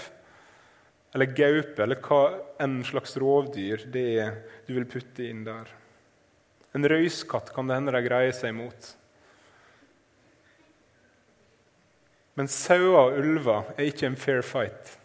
eller 1.14 1.32
gaupe 1.36 1.82
eller 1.84 2.00
hva 2.04 2.22
enn 2.60 2.80
slags 2.84 3.14
rovdyr 3.20 3.86
det 3.92 4.06
er 4.20 4.38
du 4.66 4.74
vil 4.76 4.88
putte 4.90 5.24
inn 5.24 5.44
der. 5.46 5.70
En 6.76 6.84
røyskatt 6.84 7.52
kan 7.54 7.68
det 7.68 7.78
hende 7.78 7.94
de 7.94 8.02
greier 8.04 8.34
seg 8.36 8.52
mot. 8.56 8.90
Men 12.38 12.50
sauer 12.52 12.98
og 13.00 13.16
ulver 13.18 13.72
er 13.76 13.88
ikke 13.88 14.06
en 14.10 14.18
fair 14.20 14.44
fight. 14.46 14.98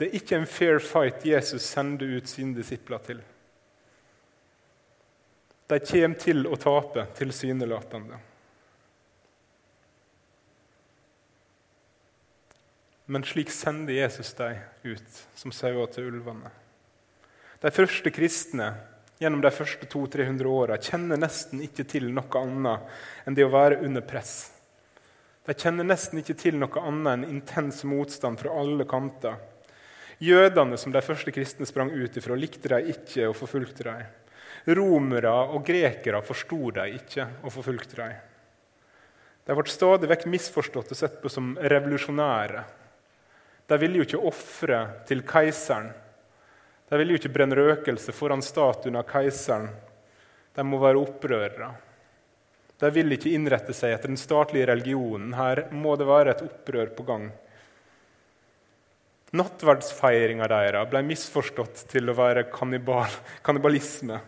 Det 0.00 0.06
er 0.08 0.16
ikke 0.16 0.38
en 0.40 0.48
fair 0.48 0.78
fight 0.80 1.26
Jesus 1.28 1.66
sender 1.68 2.08
ut 2.16 2.28
sine 2.28 2.56
disipler 2.56 3.02
til. 3.04 3.18
De 5.68 5.76
kommer 5.84 6.16
til 6.22 6.46
å 6.48 6.56
tape, 6.56 7.04
tilsynelatende. 7.18 8.16
Men 13.12 13.26
slik 13.28 13.52
sender 13.52 13.92
Jesus 13.92 14.32
dem 14.38 14.56
ut 14.88 15.20
som 15.36 15.52
sauer 15.52 15.92
til 15.92 16.08
ulvene. 16.14 16.48
De 17.60 17.74
første 17.74 18.14
kristne 18.14 18.70
gjennom 19.20 19.44
de 19.44 19.52
første 19.52 19.84
200-300 19.84 20.48
åra 20.48 20.80
kjenner 20.80 21.20
nesten 21.20 21.60
ikke 21.60 21.84
til 21.84 22.08
noe 22.08 22.40
annet 22.40 23.28
enn 23.28 23.36
det 23.36 23.44
å 23.44 23.52
være 23.52 23.82
under 23.84 24.00
press. 24.00 24.54
De 25.44 25.52
kjenner 25.52 25.84
nesten 25.84 26.22
ikke 26.22 26.38
til 26.40 26.56
noe 26.56 26.88
annet 26.88 27.12
enn 27.18 27.28
intens 27.36 27.84
motstand 27.84 28.40
fra 28.40 28.56
alle 28.62 28.88
kanter. 28.88 29.36
Jødene 30.20 30.76
som 30.76 30.92
de 30.92 31.00
første 31.04 31.32
kristne 31.32 31.68
sprang 31.68 31.92
ut 31.94 32.16
ifra, 32.16 32.36
likte 32.36 32.68
de 32.68 32.92
ikke 32.92 33.30
og 33.30 33.38
forfulgte 33.38 33.86
dem. 33.86 34.02
Romere 34.76 35.32
og 35.54 35.64
grekere 35.64 36.20
forsto 36.24 36.68
de 36.76 36.90
ikke 36.98 37.24
og 37.40 37.54
forfulgte 37.54 38.02
dem. 38.02 38.18
De 39.48 39.56
ble 39.56 39.72
stadig 39.72 40.10
vekk 40.10 40.28
misforstått 40.28 40.92
og 40.92 40.98
sett 40.98 41.16
på 41.22 41.32
som 41.32 41.54
revolusjonære 41.56 42.66
de 43.70 43.78
ville 43.78 44.00
jo 44.00 44.06
ikke 44.06 44.24
ofre 44.26 44.78
til 45.06 45.20
keiseren. 45.22 45.92
De 46.90 46.98
ville 46.98 47.14
jo 47.14 47.20
ikke 47.20 47.30
brenne 47.30 47.54
røkelse 47.54 48.10
foran 48.10 48.42
statuen 48.42 48.98
av 48.98 49.06
keiseren. 49.06 49.68
De 50.56 50.64
må 50.66 50.80
være 50.82 50.98
opprørere. 50.98 51.68
De 52.82 52.90
vil 52.90 53.14
ikke 53.14 53.30
innrette 53.30 53.76
seg 53.76 53.94
etter 53.94 54.10
den 54.10 54.18
statlige 54.18 54.66
religionen. 54.72 55.36
Her 55.38 55.68
må 55.70 55.94
det 56.00 56.08
være 56.08 56.34
et 56.34 56.42
opprør 56.48 56.90
på 56.96 57.06
gang. 57.06 57.28
Nattverdsfeiringa 59.30 60.48
deres 60.50 60.88
ble 60.90 61.02
misforstått 61.06 61.84
til 61.92 62.10
å 62.10 62.16
være 62.18 62.48
kannibal, 62.50 63.12
kannibalisme. 63.46 64.18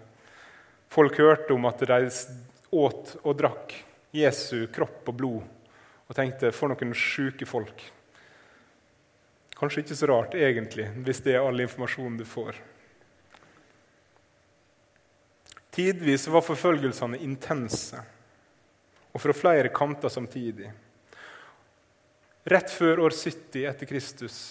Folk 0.93 1.19
hørte 1.19 1.57
om 1.57 1.67
at 1.67 1.83
de 1.83 2.11
åt 2.71 3.17
og 3.23 3.35
drakk 3.41 3.75
Jesu 4.15 4.69
kropp 4.73 5.09
og 5.11 5.19
blod, 5.19 5.43
og 6.07 6.15
tenkte 6.17 6.53
for 6.55 6.71
noen 6.71 6.95
sjuke 6.95 7.49
folk. 7.49 7.83
Kanskje 9.59 9.83
ikke 9.83 9.99
så 9.99 10.11
rart, 10.11 10.39
egentlig, 10.39 10.87
hvis 11.03 11.23
det 11.25 11.35
er 11.35 11.43
all 11.43 11.61
informasjonen 11.65 12.21
du 12.21 12.25
får. 12.29 12.57
Tidvis 15.73 16.29
var 16.29 16.45
forfølgelsene 16.45 17.19
intense 17.25 18.01
og 19.13 19.21
fra 19.21 19.35
flere 19.37 19.71
kanter 19.73 20.13
samtidig. 20.13 20.71
Rett 22.45 22.75
før 22.75 23.07
år 23.07 23.15
70 23.17 23.65
etter 23.71 23.89
Kristus 23.89 24.43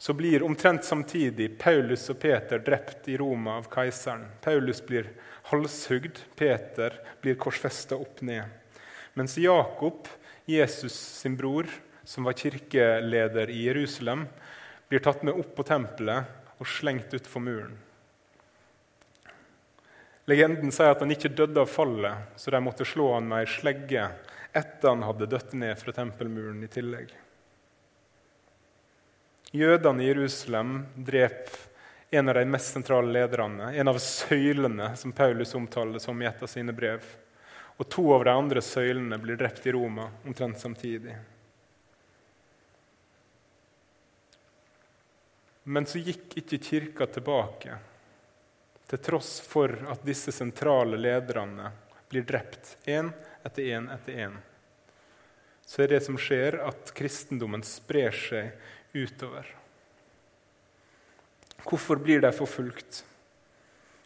så 0.00 0.14
blir 0.14 0.42
omtrent 0.42 0.84
samtidig 0.84 1.58
Paulus 1.58 2.06
og 2.08 2.16
Peter 2.22 2.62
drept 2.64 3.08
i 3.12 3.18
Roma 3.20 3.58
av 3.60 3.66
keiseren. 3.68 4.22
Paulus 4.40 4.80
blir 4.86 5.10
halshugd, 5.50 6.22
Peter 6.40 6.96
blir 7.20 7.36
korsfesta 7.36 7.98
opp 8.00 8.22
ned. 8.24 8.48
Mens 9.12 9.36
Jakob, 9.36 10.08
Jesus 10.48 10.96
sin 10.96 11.36
bror, 11.36 11.68
som 12.04 12.24
var 12.24 12.32
kirkeleder 12.32 13.52
i 13.52 13.66
Jerusalem, 13.66 14.24
blir 14.88 15.04
tatt 15.04 15.20
med 15.20 15.36
opp 15.36 15.52
på 15.60 15.68
tempelet 15.68 16.56
og 16.56 16.74
slengt 16.80 17.12
utfor 17.20 17.44
muren. 17.44 17.76
Legenden 20.32 20.72
sier 20.72 20.94
at 20.94 21.04
han 21.04 21.12
ikke 21.12 21.36
døde 21.36 21.60
av 21.60 21.68
fallet, 21.68 22.32
så 22.40 22.56
de 22.56 22.64
måtte 22.64 22.88
slå 22.88 23.18
han 23.18 23.28
med 23.28 23.44
ei 23.44 23.52
slegge 23.52 24.08
etter 24.56 24.94
han 24.94 25.04
hadde 25.04 25.28
dødd 25.28 25.58
ned 25.60 25.76
fra 25.76 25.92
tempelmuren 25.92 26.64
i 26.64 26.72
tillegg. 26.72 27.12
Jødene 29.50 30.04
i 30.04 30.06
Jerusalem 30.06 30.86
dreper 30.94 31.58
en 32.10 32.28
av 32.28 32.34
de 32.34 32.44
mest 32.44 32.72
sentrale 32.72 33.12
lederne, 33.12 33.72
en 33.74 33.88
av 33.88 33.98
søylene 33.98 34.92
som 34.96 35.12
Paulus 35.12 35.54
omtaler 35.54 35.98
som 35.98 36.22
i 36.22 36.26
et 36.26 36.42
av 36.42 36.50
sine 36.50 36.74
brev. 36.74 37.02
Og 37.78 37.88
to 37.90 38.04
av 38.14 38.24
de 38.24 38.34
andre 38.34 38.62
søylene 38.62 39.18
blir 39.18 39.38
drept 39.40 39.66
i 39.66 39.72
Roma 39.74 40.06
omtrent 40.26 40.58
samtidig. 40.60 41.16
Men 45.62 45.86
så 45.86 45.98
gikk 45.98 46.38
ikke 46.40 46.58
kirka 46.58 47.06
tilbake, 47.06 47.78
til 48.90 49.02
tross 49.02 49.36
for 49.46 49.74
at 49.90 50.06
disse 50.06 50.34
sentrale 50.34 50.98
lederne 50.98 51.70
blir 52.10 52.26
drept 52.26 52.76
én 52.90 53.10
etter 53.46 53.74
én 53.74 53.90
etter 53.94 54.26
én. 54.26 54.38
Så 55.66 55.84
er 55.84 55.92
det 55.94 56.00
som 56.02 56.18
skjer, 56.18 56.58
at 56.66 56.90
kristendommen 56.94 57.62
sprer 57.62 58.14
seg 58.14 58.50
utover. 58.92 59.46
Hvorfor 61.66 62.00
blir 62.00 62.22
de 62.22 62.32
forfulgt? 62.32 63.04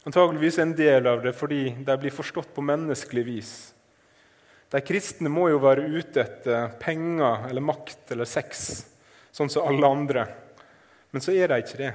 Antageligvis 0.04 0.58
en 0.60 0.74
del 0.76 1.06
av 1.08 1.22
det 1.24 1.32
fordi 1.36 1.70
de 1.86 1.96
blir 2.00 2.12
forstått 2.12 2.50
på 2.54 2.64
menneskelig 2.64 3.24
vis. 3.24 3.52
De 4.72 4.80
kristne 4.84 5.30
må 5.32 5.48
jo 5.52 5.60
være 5.62 5.86
ute 5.86 6.20
etter 6.20 6.74
penger 6.82 7.46
eller 7.48 7.64
makt 7.64 8.12
eller 8.12 8.28
sex, 8.28 8.84
sånn 9.32 9.52
som 9.52 9.68
alle 9.68 9.88
andre. 9.88 10.26
Men 11.14 11.22
så 11.24 11.32
er 11.32 11.52
de 11.52 11.60
ikke 11.62 11.80
det. 11.80 11.92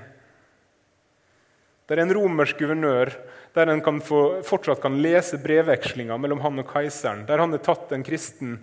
Det 1.86 1.98
er 1.98 2.03
en 2.05 2.13
romersk 2.13 2.62
guvernør 2.62 3.12
der 3.53 3.72
en 3.74 3.81
kan 3.84 3.98
få, 4.05 4.41
fortsatt 4.46 4.81
kan 4.81 5.00
lese 5.01 5.39
brevvekslinga 5.41 6.17
mellom 6.22 6.41
han 6.46 6.62
og 6.62 6.69
keiseren, 6.69 7.25
der 7.27 7.41
han 7.41 7.51
har 7.55 7.63
tatt 7.65 7.91
en 7.93 8.05
kristen 8.05 8.60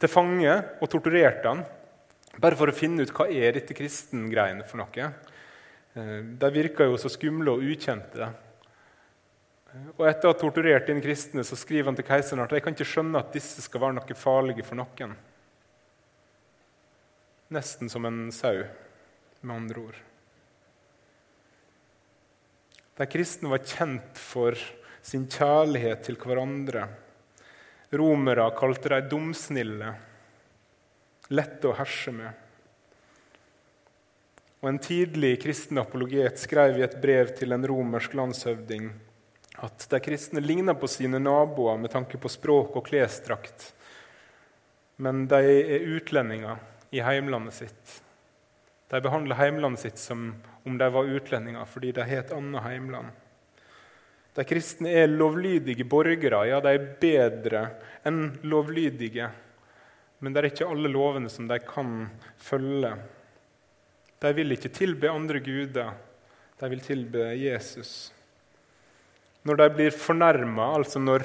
til 0.00 0.10
fange 0.10 0.54
og 0.80 0.88
torturert 0.90 1.44
han, 1.44 1.60
bare 2.40 2.56
for 2.56 2.70
å 2.70 2.76
finne 2.76 3.04
ut 3.04 3.12
hva 3.14 3.28
er 3.28 3.58
dette 3.58 3.76
kristengreiene 3.76 4.64
for 4.66 4.80
noe. 4.80 5.10
Eh, 5.94 6.20
de 6.40 6.52
virker 6.54 6.88
jo 6.88 7.00
så 7.00 7.10
skumle 7.12 7.52
og 7.52 7.66
ukjente. 7.66 8.30
Og 9.96 10.06
Etter 10.08 10.26
å 10.26 10.32
ha 10.32 10.38
torturert 10.38 10.88
inn 10.90 11.02
kristne 11.02 11.44
så 11.46 11.58
skriver 11.58 11.90
han 11.90 11.98
til 11.98 12.08
keiseren 12.08 12.42
at 12.42 12.54
jeg 12.54 12.64
kan 12.64 12.74
ikke 12.74 12.88
skjønne 12.90 13.20
at 13.20 13.34
disse 13.34 13.62
skal 13.62 13.84
være 13.84 13.98
noe 14.00 14.18
farlige 14.18 14.66
for 14.66 14.80
noen. 14.80 15.14
Nesten 17.54 17.90
som 17.90 18.06
en 18.06 18.28
sau 18.34 18.64
med 19.42 19.54
andre 19.54 19.82
ord. 19.82 19.98
De 22.98 23.06
kristne 23.08 23.50
var 23.50 23.62
kjent 23.64 24.18
for 24.18 24.58
sin 25.02 25.24
kjærlighet 25.30 26.02
til 26.04 26.18
hverandre. 26.20 26.84
Romere 27.96 28.44
kalte 28.58 28.92
dem 28.92 29.08
dumsnille, 29.10 29.94
lette 31.30 31.68
å 31.68 31.76
herse 31.78 32.12
med. 32.14 32.30
Og 34.60 34.68
En 34.68 34.80
tidlig 34.82 35.38
kristen 35.40 35.78
apologet 35.80 36.38
skrev 36.42 36.78
i 36.78 36.84
et 36.84 36.98
brev 37.00 37.32
til 37.38 37.56
en 37.56 37.64
romersk 37.66 38.14
landshøvding 38.18 38.90
at 39.64 39.86
de 39.92 40.00
kristne 40.00 40.40
ligner 40.40 40.76
på 40.76 40.88
sine 40.88 41.20
naboer 41.20 41.78
med 41.80 41.92
tanke 41.92 42.20
på 42.20 42.28
språk 42.32 42.76
og 42.78 42.86
klesdrakt, 42.86 43.72
men 45.00 45.26
de 45.28 45.40
er 45.40 45.88
utlendinger 45.96 46.60
i 46.92 47.02
heimlandet 47.04 47.56
sitt. 47.56 47.96
De 48.90 49.00
behandler 49.00 49.38
heimlandet 49.38 49.84
sitt 49.84 50.00
som 50.00 50.32
om 50.66 50.78
de 50.78 50.88
var 50.92 51.08
utlendinger, 51.08 51.64
fordi 51.68 51.92
de 51.96 52.04
har 52.04 52.24
et 52.24 52.32
annet 52.36 52.64
heimland. 52.64 53.12
De 54.34 54.44
kristne 54.46 54.92
er 54.92 55.10
lovlydige 55.10 55.86
borgere. 55.88 56.44
Ja, 56.48 56.60
de 56.62 56.74
er 56.74 56.90
bedre 57.00 57.62
enn 58.06 58.36
lovlydige 58.46 59.30
men 60.20 60.32
det 60.32 60.40
er 60.40 60.50
ikke 60.50 60.68
alle 60.68 60.90
lovene 60.92 61.30
som 61.32 61.48
de 61.48 61.56
kan 61.64 62.06
følge. 62.40 62.92
De 64.20 64.32
vil 64.36 64.52
ikke 64.52 64.72
tilbe 64.76 65.08
andre 65.08 65.40
guder, 65.40 65.94
de 66.60 66.68
vil 66.68 66.82
tilbe 66.84 67.30
Jesus. 67.40 68.12
Når 69.48 69.56
de 69.62 69.68
blir 69.78 69.96
fornærma, 69.96 70.74
altså 70.76 71.00
når 71.00 71.24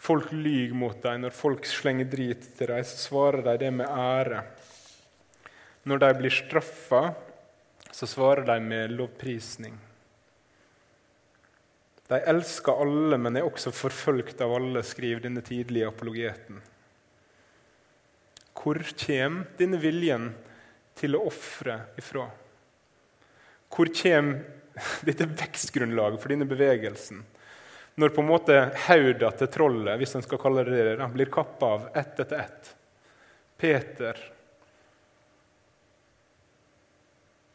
folk 0.00 0.30
lyver 0.32 0.76
mot 0.78 0.96
dem, 1.02 1.26
når 1.26 1.36
folk 1.36 1.68
slenger 1.68 2.08
drit 2.08 2.46
til 2.56 2.72
dem, 2.72 2.86
så 2.86 3.02
svarer 3.10 3.44
de 3.44 3.58
det 3.60 3.72
med 3.76 3.92
ære. 3.92 4.40
Når 5.84 6.00
de 6.00 6.14
blir 6.16 6.32
straffa, 6.32 7.02
så 7.92 8.08
svarer 8.08 8.46
de 8.48 8.56
med 8.64 8.96
lovprisning. 8.96 9.76
De 12.08 12.22
elsker 12.32 12.80
alle, 12.80 13.18
men 13.20 13.36
er 13.36 13.44
også 13.44 13.72
forfølgt 13.74 14.40
av 14.40 14.54
alle, 14.56 14.80
skriver 14.86 15.26
denne 15.26 15.44
tidlige 15.44 15.90
apologeten. 15.90 16.62
Hvor 18.58 18.80
kommer 19.04 19.46
denne 19.58 19.78
viljen 19.78 20.32
til 20.98 21.14
å 21.14 21.24
ofre 21.30 21.78
ifra? 22.00 22.26
Hvor 23.70 23.90
kommer 23.94 24.40
dette 25.06 25.28
vekstgrunnlaget 25.30 26.22
for 26.22 26.34
denne 26.34 26.48
bevegelsen? 26.48 27.22
Når 27.98 28.14
på 28.14 28.22
en 28.22 28.30
måte 28.30 28.56
hodet 28.86 29.30
til 29.40 29.50
trollet 29.50 29.98
hvis 29.98 30.14
en 30.14 30.26
skal 30.26 30.40
kalle 30.42 30.66
det 30.66 30.82
det, 30.98 31.06
blir 31.14 31.30
kappa 31.34 31.70
av 31.76 31.86
ett 31.98 32.20
etter 32.22 32.44
ett. 32.44 32.74
Peter 33.58 34.20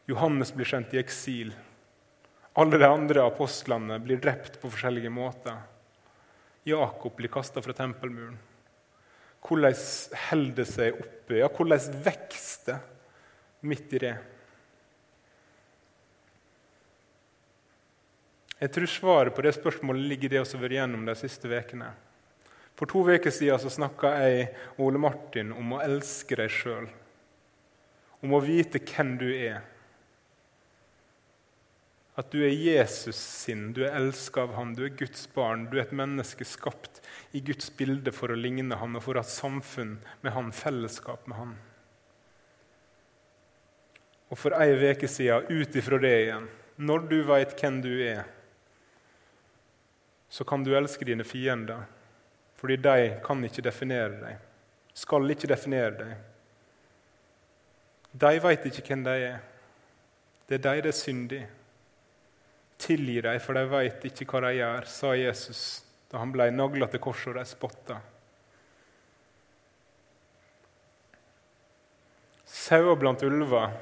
Johannes 0.05 0.51
blir 0.53 0.67
sendt 0.67 0.93
i 0.93 0.99
eksil. 0.99 1.53
Alle 2.59 2.77
de 2.77 2.87
andre 2.87 3.23
apostlene 3.23 3.99
blir 4.03 4.19
drept 4.19 4.59
på 4.61 4.67
forskjellige 4.67 5.09
måter. 5.09 5.61
Jakob 6.67 7.15
blir 7.15 7.31
kasta 7.31 7.63
fra 7.63 7.73
tempelmuren. 7.73 8.35
Hvordan 9.43 9.75
holder 10.29 10.55
det 10.61 10.67
seg 10.69 11.01
oppe? 11.03 11.39
Ja, 11.41 11.49
hvordan 11.51 12.03
vokser 12.05 12.69
det 12.69 12.77
midt 13.67 13.95
i 13.95 14.01
det? 14.05 14.13
Jeg 18.63 18.71
tror 18.71 18.87
svaret 18.87 19.35
på 19.35 19.43
det 19.43 19.51
spørsmålet 19.57 20.07
ligger 20.07 20.29
i 20.29 20.35
det 20.37 20.41
vi 20.45 20.55
har 20.55 20.61
vært 20.61 20.77
gjennom 20.77 21.05
de 21.07 21.15
siste 21.19 21.49
ukene. 21.51 21.89
For 22.79 22.89
to 22.89 23.03
uker 23.03 23.33
siden 23.33 23.73
snakka 23.73 24.13
jeg 24.23 24.45
Ole 24.81 25.01
Martin 25.01 25.51
om 25.51 25.75
å 25.75 25.81
elske 25.83 26.37
deg 26.39 26.51
sjøl. 26.51 26.87
Om 28.23 28.37
å 28.37 28.39
vite 28.43 28.79
hvem 28.79 29.17
du 29.19 29.27
er. 29.35 29.59
At 32.15 32.29
du 32.29 32.43
er 32.45 32.53
Jesus 32.53 33.17
sin, 33.17 33.71
du 33.73 33.81
er 33.87 33.95
elska 33.97 34.43
av 34.45 34.53
han, 34.53 34.75
du 34.77 34.83
er 34.85 34.93
Guds 34.93 35.25
barn. 35.33 35.65
Du 35.71 35.79
er 35.79 35.87
et 35.87 35.95
menneske 35.97 36.45
skapt 36.45 37.01
i 37.33 37.41
Guds 37.41 37.71
bilde 37.73 38.13
for 38.13 38.29
å 38.29 38.37
ligne 38.37 38.77
han 38.77 38.99
og 38.99 39.01
for 39.05 39.17
å 39.17 39.23
ha 39.23 39.29
samfunn 39.29 39.95
med 40.21 40.35
han, 40.35 40.51
fellesskap 40.53 41.25
med 41.25 41.39
han. 41.39 41.55
Og 44.29 44.37
for 44.37 44.53
ei 44.61 44.75
uke 44.77 45.09
siden, 45.09 45.49
ut 45.49 45.75
ifra 45.77 45.97
det 46.01 46.13
igjen, 46.19 46.45
når 46.77 47.09
du 47.09 47.17
veit 47.25 47.57
hvem 47.57 47.81
du 47.81 47.91
er, 48.05 48.23
så 50.29 50.45
kan 50.45 50.63
du 50.65 50.71
elske 50.77 51.05
dine 51.05 51.25
fiender, 51.25 51.83
fordi 52.57 52.77
de 52.81 53.09
kan 53.25 53.41
ikke 53.45 53.65
definere 53.65 54.15
deg, 54.21 54.37
skal 54.97 55.29
ikke 55.29 55.49
definere 55.49 55.97
deg. 55.97 56.13
De 58.13 58.33
veit 58.41 58.65
ikke 58.69 58.85
hvem 58.87 59.05
de 59.05 59.17
er. 59.33 59.37
Det 60.49 60.57
er 60.59 60.65
de 60.65 60.81
det 60.85 60.93
er 60.93 60.97
synd 60.97 61.33
i. 61.33 61.43
Tilgi 62.81 63.21
dem, 63.21 63.39
for 63.43 63.57
de 63.57 63.63
veit 63.69 64.05
ikke 64.09 64.27
hva 64.31 64.47
de 64.47 64.57
gjør, 64.57 64.89
sa 64.89 65.13
Jesus 65.17 65.63
da 66.13 66.19
han 66.21 66.33
ble 66.33 66.45
nagla 66.53 66.85
til 66.91 67.01
korset 67.01 67.31
og 67.31 67.39
de 67.39 67.45
spotta. 67.49 67.95
Sauer 72.45 72.99
blant 73.01 73.23
ulver. 73.25 73.73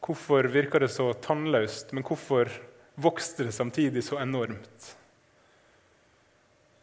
Hvorfor 0.00 0.48
virka 0.48 0.80
det 0.80 0.88
så 0.94 1.10
tannløst, 1.20 1.92
men 1.92 2.06
hvorfor 2.06 2.48
vokste 2.96 3.44
det 3.44 3.52
samtidig 3.52 4.04
så 4.06 4.22
enormt? 4.22 4.94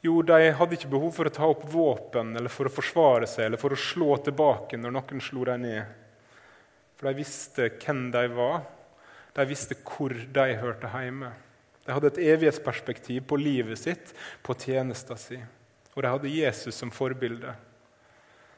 Jo, 0.04 0.18
de 0.22 0.52
hadde 0.52 0.76
ikke 0.76 0.92
behov 0.92 1.14
for 1.16 1.30
å 1.30 1.34
ta 1.34 1.48
opp 1.48 1.64
våpen 1.72 2.34
eller 2.36 2.52
for 2.52 2.68
å 2.68 2.76
forsvare 2.76 3.28
seg 3.30 3.48
eller 3.48 3.62
for 3.62 3.72
å 3.72 3.80
slå 3.80 4.18
tilbake 4.26 4.78
når 4.78 4.94
noen 4.98 5.24
slo 5.24 5.46
dem 5.48 5.64
ned. 5.64 5.86
For 7.00 7.08
de 7.08 7.22
visste 7.22 7.70
hvem 7.80 8.10
de 8.12 8.24
var, 8.36 8.66
de 9.34 9.46
visste 9.50 9.78
hvor 9.82 10.14
de 10.14 10.48
hørte 10.62 10.90
hjemme. 10.94 11.32
De 11.84 11.92
hadde 11.92 12.14
et 12.14 12.22
evighetsperspektiv 12.34 13.26
på 13.28 13.38
livet 13.42 13.80
sitt, 13.82 14.14
på 14.46 14.56
tjenesten 14.56 15.20
sin. 15.20 15.48
Og 15.94 16.04
de 16.04 16.12
hadde 16.12 16.32
Jesus 16.32 16.78
som 16.80 16.92
forbilde. 16.94 17.54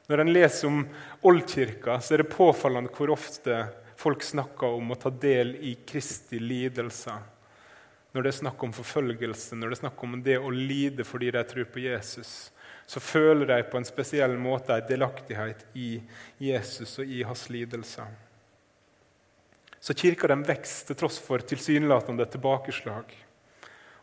Når 0.05 0.21
en 0.21 0.33
leser 0.33 0.69
om 0.69 0.83
oldkirka, 1.25 1.97
så 1.99 2.13
er 2.13 2.21
det 2.21 2.33
påfallende 2.35 2.91
hvor 2.93 3.15
ofte 3.15 3.63
folk 3.97 4.23
snakker 4.23 4.75
om 4.77 4.91
å 4.93 4.99
ta 4.99 5.09
del 5.09 5.55
i 5.65 5.73
Kristi 5.87 6.39
lidelser. 6.39 7.23
Når 8.13 8.23
det 8.23 8.31
er 8.31 8.37
snakk 8.37 8.61
om 8.63 8.75
forfølgelse, 8.75 9.57
når 9.57 9.71
det 9.71 9.77
er 9.77 9.81
snakk 9.81 10.03
om 10.05 10.19
det 10.23 10.37
å 10.37 10.51
lide 10.53 11.03
fordi 11.07 11.33
de 11.35 11.41
tror 11.49 11.65
på 11.71 11.81
Jesus, 11.83 12.35
så 12.85 13.01
føler 13.01 13.49
de 13.49 13.57
på 13.71 13.79
en 13.79 13.87
spesiell 13.87 14.37
måte 14.37 14.77
en 14.77 14.87
delaktighet 14.87 15.65
i 15.73 15.97
Jesus 16.39 16.99
og 17.01 17.09
i 17.09 17.23
hans 17.25 17.47
lidelser. 17.49 18.13
Så 19.85 19.93
kirka 19.93 20.31
den 20.31 20.41
vokser 20.47 20.87
til 20.89 20.97
tross 20.97 21.19
for 21.21 21.43
tilsynelatende 21.45 22.25
tilbakeslag. 22.33 23.11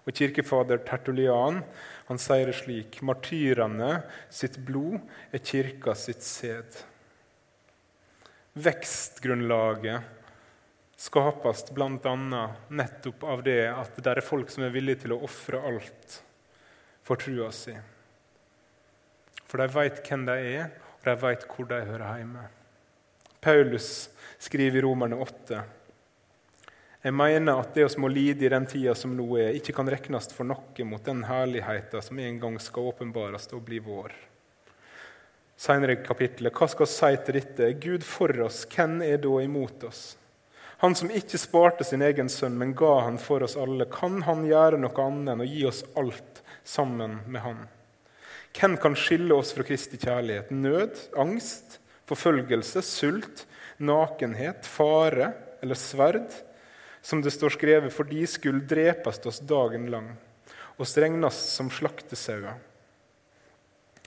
Og 0.02 0.14
Kirkefader 0.14 0.78
Tertulian 0.86 1.60
han 2.06 2.20
sier 2.22 2.46
det 2.46 2.54
slik.: 2.60 3.00
Martyrene 3.02 4.02
sitt 4.30 4.60
blod 4.62 5.00
er 5.34 5.42
kirka 5.42 5.94
sitt 5.98 6.22
sæd. 6.22 6.78
Vekstgrunnlaget 8.52 10.06
skapes 11.02 11.64
bl.a. 11.74 12.14
nettopp 12.70 13.24
av 13.26 13.42
det 13.42 13.66
at 13.72 13.98
det 13.98 14.12
er 14.12 14.22
folk 14.26 14.50
som 14.54 14.66
er 14.66 14.74
villige 14.74 15.02
til 15.02 15.16
å 15.16 15.22
ofre 15.26 15.58
alt 15.66 16.22
for 17.02 17.18
trua 17.18 17.50
si. 17.50 17.74
For 19.50 19.58
de 19.58 19.66
veit 19.74 20.02
hvem 20.06 20.26
de 20.30 20.36
er, 20.54 20.68
og 21.00 21.08
de 21.08 21.20
veit 21.24 21.46
hvor 21.48 21.66
de 21.72 21.80
hører 21.88 22.20
hjemme. 22.20 22.44
Paulus 23.44 24.11
skriver 24.38 24.78
i 24.78 24.83
Romerne 24.83 25.16
8. 25.16 25.62
Jeg 27.02 27.14
mener 27.18 27.59
at 27.59 27.74
det 27.74 27.88
vi 27.90 28.02
må 28.05 28.07
lide 28.12 28.46
i 28.46 28.50
den 28.52 28.68
tida 28.70 28.94
som 28.94 29.16
nå 29.18 29.24
er, 29.35 29.57
ikke 29.59 29.74
kan 29.74 29.90
regnes 29.90 30.31
for 30.31 30.46
noe 30.46 30.87
mot 30.87 31.02
den 31.02 31.24
herligheten 31.26 32.05
som 32.07 32.20
en 32.22 32.38
gang 32.38 32.61
skal 32.62 32.92
åpenbares 32.92 33.48
og 33.50 33.64
bli 33.66 33.81
vår. 33.83 34.14
Senere 35.59 35.98
i 35.98 36.00
kapittelet, 36.07 36.55
hva 36.55 36.70
skal 36.70 36.87
vi 36.87 36.92
si 36.94 37.11
til 37.26 37.40
dette? 37.40 37.72
Gud 37.83 38.07
for 38.07 38.46
oss, 38.46 38.62
hvem 38.70 39.00
er 39.09 39.18
da 39.26 39.35
imot 39.42 39.90
oss? 39.90 40.05
Han 40.87 40.94
som 40.94 41.11
ikke 41.11 41.42
sparte 41.42 41.83
sin 41.83 42.07
egen 42.07 42.31
sønn, 42.31 42.55
men 42.62 42.78
ga 42.78 42.94
han 43.09 43.18
for 43.18 43.42
oss 43.42 43.59
alle, 43.59 43.90
kan 43.90 44.22
han 44.22 44.46
gjøre 44.46 44.78
noe 44.78 45.09
annet 45.11 45.35
enn 45.35 45.42
å 45.42 45.50
gi 45.50 45.66
oss 45.66 45.83
alt 45.98 46.44
sammen 46.62 47.24
med 47.26 47.42
han? 47.42 47.66
Hvem 48.55 48.78
kan 48.78 48.94
skille 48.94 49.35
oss 49.35 49.50
fra 49.57 49.66
Kristi 49.66 49.98
kjærlighet? 49.98 50.55
Nød, 50.55 51.09
angst, 51.18 51.81
forfølgelse, 52.12 52.83
sult, 52.85 53.46
nakenhet, 53.83 54.66
fare 54.68 55.33
eller 55.62 55.79
sverd, 55.79 56.29
som 57.03 57.22
det 57.22 57.33
står 57.35 57.57
skrevet, 57.57 57.92
for 57.94 58.07
de 58.07 58.22
skulle 58.31 58.66
drepes 58.68 59.18
oss 59.27 59.40
dagen 59.42 59.88
lang, 59.90 60.12
og 60.79 60.87
regnes 60.87 61.38
som 61.57 61.70
slaktesauer. 61.72 62.61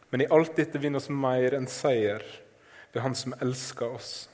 Men 0.09 0.23
i 0.23 0.29
alt 0.31 0.55
dette 0.55 0.79
vinner 0.79 1.01
oss 1.01 1.11
mer 1.11 1.57
enn 1.57 1.67
seier 1.67 2.23
ved 2.93 3.01
Han 3.03 3.15
som 3.17 3.33
elsker 3.43 3.97
oss. 3.97 4.29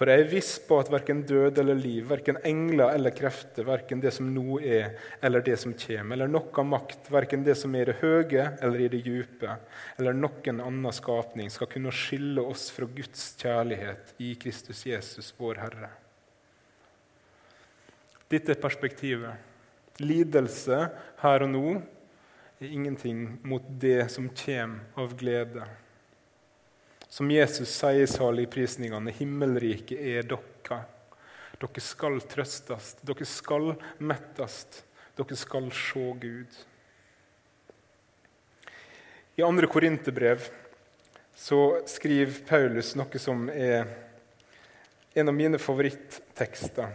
For 0.00 0.08
jeg 0.08 0.22
er 0.22 0.30
viss 0.32 0.54
på 0.64 0.78
at 0.80 0.88
verken 0.88 1.18
død 1.28 1.58
eller 1.60 1.76
liv, 1.76 2.06
verken 2.08 2.38
engler 2.48 2.94
eller 2.96 3.12
krefter, 3.12 3.66
verken 3.68 4.00
det 4.00 4.14
som 4.16 4.30
nå 4.32 4.56
er 4.64 4.94
eller 5.20 5.44
det 5.44 5.58
som 5.60 5.74
kommer, 5.76 6.16
eller 6.16 6.30
noe 6.32 6.62
makt, 6.64 7.10
verken 7.12 7.44
det 7.44 7.52
som 7.60 7.74
er 7.76 7.82
i 7.82 7.88
det 7.90 7.98
høye 8.00 8.46
eller 8.64 8.80
i 8.80 8.86
det 8.94 9.02
dype, 9.04 9.58
eller 10.00 10.16
noen 10.16 10.62
annen 10.64 10.96
skapning, 10.96 11.52
skal 11.52 11.68
kunne 11.68 11.92
skille 11.92 12.40
oss 12.40 12.70
fra 12.72 12.88
Guds 12.88 13.26
kjærlighet 13.42 14.14
i 14.24 14.30
Kristus 14.40 14.86
Jesus, 14.88 15.34
vår 15.36 15.60
Herre. 15.66 15.92
Dette 18.32 18.56
er 18.56 18.64
perspektivet. 18.64 19.36
Lidelse 20.00 20.80
her 21.20 21.44
og 21.44 21.52
nå 21.52 21.66
er 21.76 22.72
ingenting 22.72 23.34
mot 23.44 23.68
det 23.84 24.06
som 24.16 24.32
kommer 24.32 25.04
av 25.04 25.12
glede. 25.20 25.68
Som 27.10 27.30
Jesus 27.30 27.72
sier 27.74 28.04
i 28.04 28.06
saligprisningene, 28.06 29.10
himmelriket 29.10 29.98
er 29.98 30.28
dere. 30.30 30.76
Dere 31.58 31.82
skal 31.82 32.20
trøstes, 32.30 32.92
dere 33.02 33.26
skal 33.26 33.72
mettes, 33.98 34.60
dere 35.18 35.36
skal 35.36 35.66
se 35.74 36.04
Gud. 36.22 36.60
I 39.34 39.42
2. 39.42 39.66
Korinterbrev 39.72 40.46
skriver 41.90 42.40
Paulus 42.46 42.94
noe 42.94 43.20
som 43.20 43.48
er 43.50 43.90
en 45.18 45.28
av 45.32 45.34
mine 45.34 45.58
favoritttekster. 45.58 46.94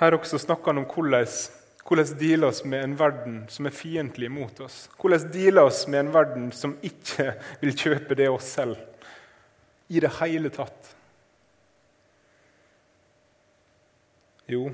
Her 0.00 0.16
også 0.16 0.38
snakker 0.38 0.70
han 0.70 0.84
om 0.84 0.88
hvordan 0.88 1.26
Hvordan 1.86 2.12
deale 2.20 2.46
oss 2.50 2.62
med 2.64 2.84
en 2.84 2.94
verden 2.98 3.36
som 3.48 3.66
er 3.66 3.74
fiendtlig 3.74 4.28
mot 4.30 4.60
oss? 4.60 4.84
Hvordan 5.00 5.30
deale 5.32 5.64
oss 5.66 5.86
med 5.88 6.04
en 6.04 6.12
verden 6.14 6.48
som 6.52 6.76
ikke 6.84 7.32
vil 7.62 7.76
kjøpe 7.76 8.16
det 8.18 8.28
oss 8.30 8.52
selv? 8.58 8.78
I 9.90 10.02
det 10.02 10.12
hele 10.20 10.52
tatt. 10.54 10.92
Jo, 14.50 14.68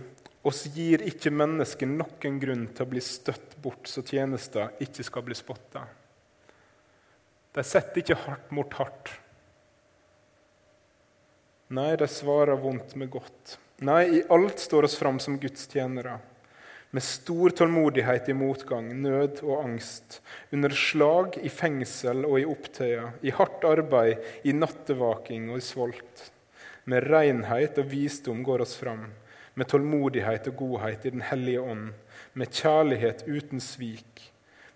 oss 0.47 0.64
gir 0.73 1.05
ikke 1.05 1.33
mennesket 1.33 1.88
noen 1.88 2.40
grunn 2.40 2.66
til 2.73 2.85
å 2.85 2.90
bli 2.90 3.03
støtt 3.05 3.57
bort 3.62 3.88
så 3.90 4.05
tjenester 4.05 4.75
ikke 4.83 5.05
skal 5.07 5.25
bli 5.27 5.37
spotta. 5.37 5.85
De 7.57 7.64
setter 7.64 8.03
ikke 8.03 8.19
hardt 8.27 8.51
mot 8.53 8.75
hardt. 8.77 9.12
Nei, 11.77 11.97
de 11.99 12.07
svarer 12.09 12.59
vondt 12.61 12.95
med 13.01 13.11
godt. 13.11 13.57
Nei, 13.85 14.03
i 14.19 14.25
alt 14.33 14.61
står 14.62 14.87
oss 14.87 14.97
fram 15.01 15.19
som 15.21 15.38
Guds 15.40 15.66
tjenere. 15.73 16.19
Med 16.96 17.04
stor 17.04 17.52
tålmodighet 17.52 18.30
i 18.32 18.35
motgang, 18.38 18.88
nød 19.02 19.42
og 19.44 19.59
angst. 19.66 20.22
Under 20.54 20.72
slag, 20.72 21.37
i 21.44 21.52
fengsel 21.52 22.24
og 22.24 22.38
i 22.40 22.48
opptøyer. 22.48 23.11
I 23.20 23.35
hardt 23.37 23.66
arbeid, 23.68 24.24
i 24.48 24.54
nattevaking 24.56 25.50
og 25.50 25.61
i 25.61 25.66
svolt. 25.66 26.30
Med 26.88 27.04
renhet 27.11 27.76
og 27.82 27.90
visdom 27.92 28.40
går 28.46 28.64
oss 28.64 28.78
fram 28.80 29.11
med 29.56 29.68
tålmodighet 29.70 30.50
og 30.50 30.59
godhet 30.61 31.06
i 31.09 31.12
Den 31.14 31.24
hellige 31.24 31.61
ånd, 31.61 31.92
med 32.32 32.52
kjærlighet 32.52 33.24
uten 33.26 33.61
svik, 33.61 34.26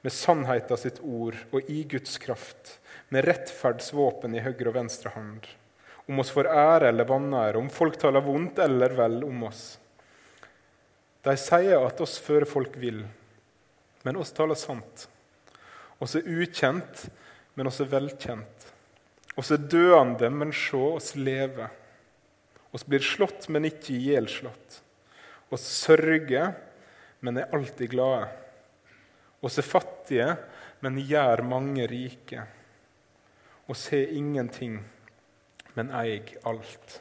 med 0.01 0.13
sannheta 0.13 0.77
sitt 0.81 1.03
ord 1.05 1.37
og 1.53 1.69
i 1.69 1.83
Guds 1.89 2.17
kraft, 2.23 2.79
med 3.13 3.27
rettferdsvåpen 3.29 4.37
i 4.37 4.45
høyre 4.45 4.71
og 4.71 4.79
venstre 4.79 5.13
hånd. 5.17 5.45
Om 6.09 6.21
oss 6.21 6.33
får 6.33 6.49
ære 6.49 6.89
eller 6.89 7.09
vanære, 7.09 7.61
om 7.61 7.69
folk 7.73 8.01
taler 8.01 8.25
vondt 8.25 8.61
eller 8.65 8.97
vel 8.97 9.23
om 9.29 9.45
oss. 9.51 9.80
De 11.25 11.37
sier 11.37 11.77
at 11.77 12.01
oss 12.01 12.17
fører 12.23 12.49
folk 12.49 12.77
vil, 12.81 13.03
men 14.07 14.17
oss 14.17 14.33
taler 14.33 14.57
sant. 14.57 15.07
Oss 16.01 16.17
er 16.17 16.25
ukjent, 16.25 17.05
men 17.55 17.69
oss 17.69 17.83
er 17.85 17.91
velkjent. 17.93 18.69
Oss 19.37 19.53
er 19.53 19.61
døende, 19.61 20.31
men 20.33 20.53
se 20.57 20.81
oss 20.81 21.13
leve. 21.17 21.69
Oss 22.73 22.87
blir 22.87 23.05
slått, 23.05 23.49
men 23.53 23.69
ikke 23.69 23.93
ihjelslått. 23.99 24.81
Oss 25.53 25.67
sørger, 25.83 26.55
men 27.21 27.37
er 27.37 27.53
alltid 27.53 27.93
glade. 27.93 28.31
Oss 29.45 29.59
er 29.61 29.67
fattige, 29.67 30.31
men 30.81 31.01
gjør 31.05 31.43
mange 31.45 31.85
rike. 31.91 32.47
Oss 33.71 33.89
har 33.93 34.13
ingenting, 34.17 34.79
men 35.77 35.93
eier 35.95 36.33
alt. 36.49 36.97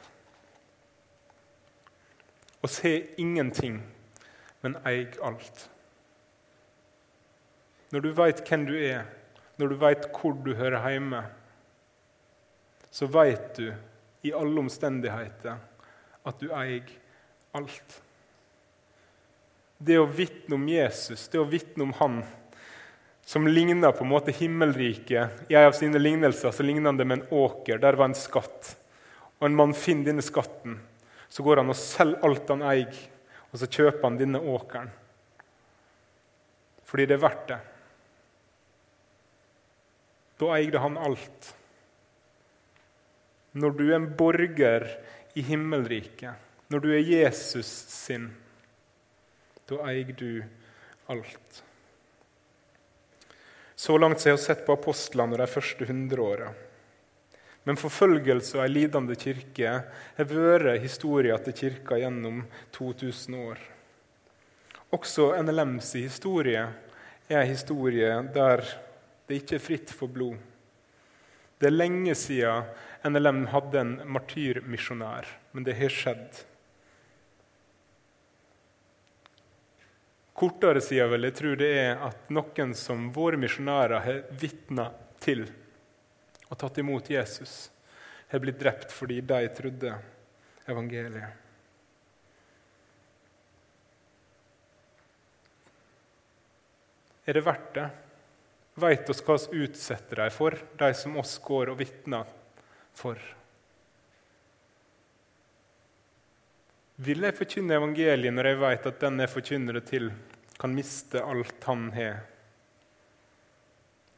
Oss 2.60 2.82
har 2.84 3.08
ingenting, 3.20 3.80
men 4.64 4.76
eier 4.86 5.16
alt. 5.24 5.68
Når 7.90 8.04
du 8.04 8.10
veit 8.14 8.42
hvem 8.46 8.66
du 8.68 8.74
er, 8.78 9.06
når 9.58 9.72
du 9.72 9.78
veit 9.80 10.06
hvor 10.14 10.36
du 10.44 10.52
hører 10.56 10.90
hjemme, 10.92 11.24
så 12.90 13.06
veit 13.10 13.54
du 13.58 13.70
i 14.26 14.34
alle 14.36 14.62
omstendigheter 14.62 15.58
at 16.26 16.42
du 16.42 16.50
eier 16.52 16.90
alt. 17.56 18.00
Det 19.80 19.96
å 19.96 20.08
vitne 20.08 20.58
om 20.58 20.68
Jesus, 20.68 21.28
det 21.32 21.40
å 21.40 21.48
vitne 21.48 21.86
om 21.86 21.96
Han 22.02 22.20
som 23.30 23.46
ligner 23.46 23.92
på 23.92 24.02
en 24.02 24.10
måte 24.10 24.32
himmelriket 24.34 25.46
I 25.48 25.54
en 25.54 25.68
av 25.68 25.74
sine 25.78 26.00
lignelser 26.02 26.50
så 26.50 26.64
ligner 26.66 26.90
han 26.90 26.96
det 26.98 27.04
med 27.06 27.20
en 27.20 27.28
åker. 27.44 27.78
Der 27.78 27.94
var 27.94 28.08
en 28.10 28.16
skatt. 28.18 28.72
Og 29.38 29.46
en 29.46 29.54
mann 29.54 29.74
finner 29.76 30.08
denne 30.08 30.24
skatten. 30.26 30.80
Så 31.30 31.44
går 31.46 31.60
han 31.62 31.70
og 31.70 31.78
selger 31.78 32.26
alt 32.26 32.50
han 32.50 32.64
eier, 32.66 32.96
og 33.50 33.58
så 33.58 33.66
kjøper 33.66 34.04
han 34.06 34.18
denne 34.20 34.40
åkeren. 34.40 34.90
Fordi 36.86 37.06
det 37.06 37.16
er 37.16 37.22
verdt 37.22 37.48
det. 37.50 37.58
Da 40.40 40.52
eide 40.56 40.82
han 40.82 40.98
alt. 40.98 41.50
Når 43.58 43.74
du 43.76 43.84
er 43.88 43.96
en 43.98 44.12
borger 44.16 44.86
i 45.38 45.42
himmelriket, 45.46 46.46
når 46.70 46.82
du 46.84 46.92
er 46.94 47.02
Jesus 47.02 47.68
sin, 47.90 48.30
da 49.70 49.82
eier 49.90 50.14
du 50.14 50.42
alt. 51.10 51.62
Så 53.74 53.96
langt 53.98 54.22
har 54.22 54.34
jeg 54.34 54.42
sett 54.42 54.66
på 54.66 54.76
apostlene 54.76 55.34
og 55.34 55.42
de 55.42 55.48
første 55.50 55.86
hundreåra. 55.88 56.50
Men 57.68 57.76
forfølgelse 57.76 58.56
av 58.56 58.64
ei 58.64 58.72
lidende 58.72 59.16
kirke 59.20 59.72
har 60.16 60.28
vært 60.30 60.80
historien 60.80 61.42
til 61.44 61.56
kirka 61.56 61.98
gjennom 62.00 62.44
2000 62.76 63.36
år. 63.36 63.60
Også 64.96 65.28
NLMs 65.44 65.92
historie 66.00 66.62
er 67.28 67.42
ei 67.42 67.50
historie 67.52 68.14
der 68.34 68.64
det 69.28 69.42
ikke 69.42 69.60
er 69.60 69.62
fritt 69.62 69.92
for 69.94 70.10
blod. 70.10 70.38
Det 71.60 71.68
er 71.68 71.76
lenge 71.76 72.16
siden 72.18 72.64
NLM 73.06 73.44
hadde 73.52 73.78
en 73.78 73.92
martyrmisjonær, 74.16 75.28
men 75.52 75.66
det 75.66 75.76
har 75.78 75.92
skjedd. 75.92 76.40
Kortere 80.40 80.80
siden 80.80 81.12
vil 81.12 81.28
jeg 81.28 81.36
tro 81.36 81.54
det 81.60 81.70
er 81.76 82.04
at 82.08 82.30
noen 82.32 82.72
som 82.74 83.10
våre 83.12 83.38
misjonærer 83.38 84.06
har 84.06 84.22
vitna 84.40 84.88
til 85.20 85.44
og 86.50 86.58
tatt 86.58 86.80
imot 86.82 87.10
Jesus, 87.10 87.70
har 88.30 88.42
blitt 88.42 88.58
drept 88.60 88.92
fordi 88.94 89.20
de 89.22 89.46
trodde 89.54 89.94
evangeliet. 90.70 91.38
Er 97.26 97.36
det 97.36 97.46
verdt 97.46 97.74
det? 97.76 97.88
Veit 98.80 99.10
oss 99.12 99.20
hva 99.26 99.36
vi 99.50 99.64
utsetter 99.66 100.22
dem 100.22 100.32
for, 100.34 100.56
de 100.78 100.88
som 100.98 101.18
oss 101.20 101.36
går 101.44 101.70
og 101.70 101.78
vitner 101.78 102.26
for. 102.96 103.20
Vil 107.00 107.22
jeg 107.24 107.36
forkynne 107.38 107.76
evangeliet 107.78 108.34
når 108.34 108.50
jeg 108.50 108.60
vet 108.60 108.90
at 108.90 109.00
den 109.04 109.22
jeg 109.22 109.32
forkynner 109.32 109.78
det 109.78 109.84
til, 109.88 110.10
kan 110.60 110.74
miste 110.74 111.22
alt 111.22 111.64
han 111.68 111.86
har? 111.94 112.18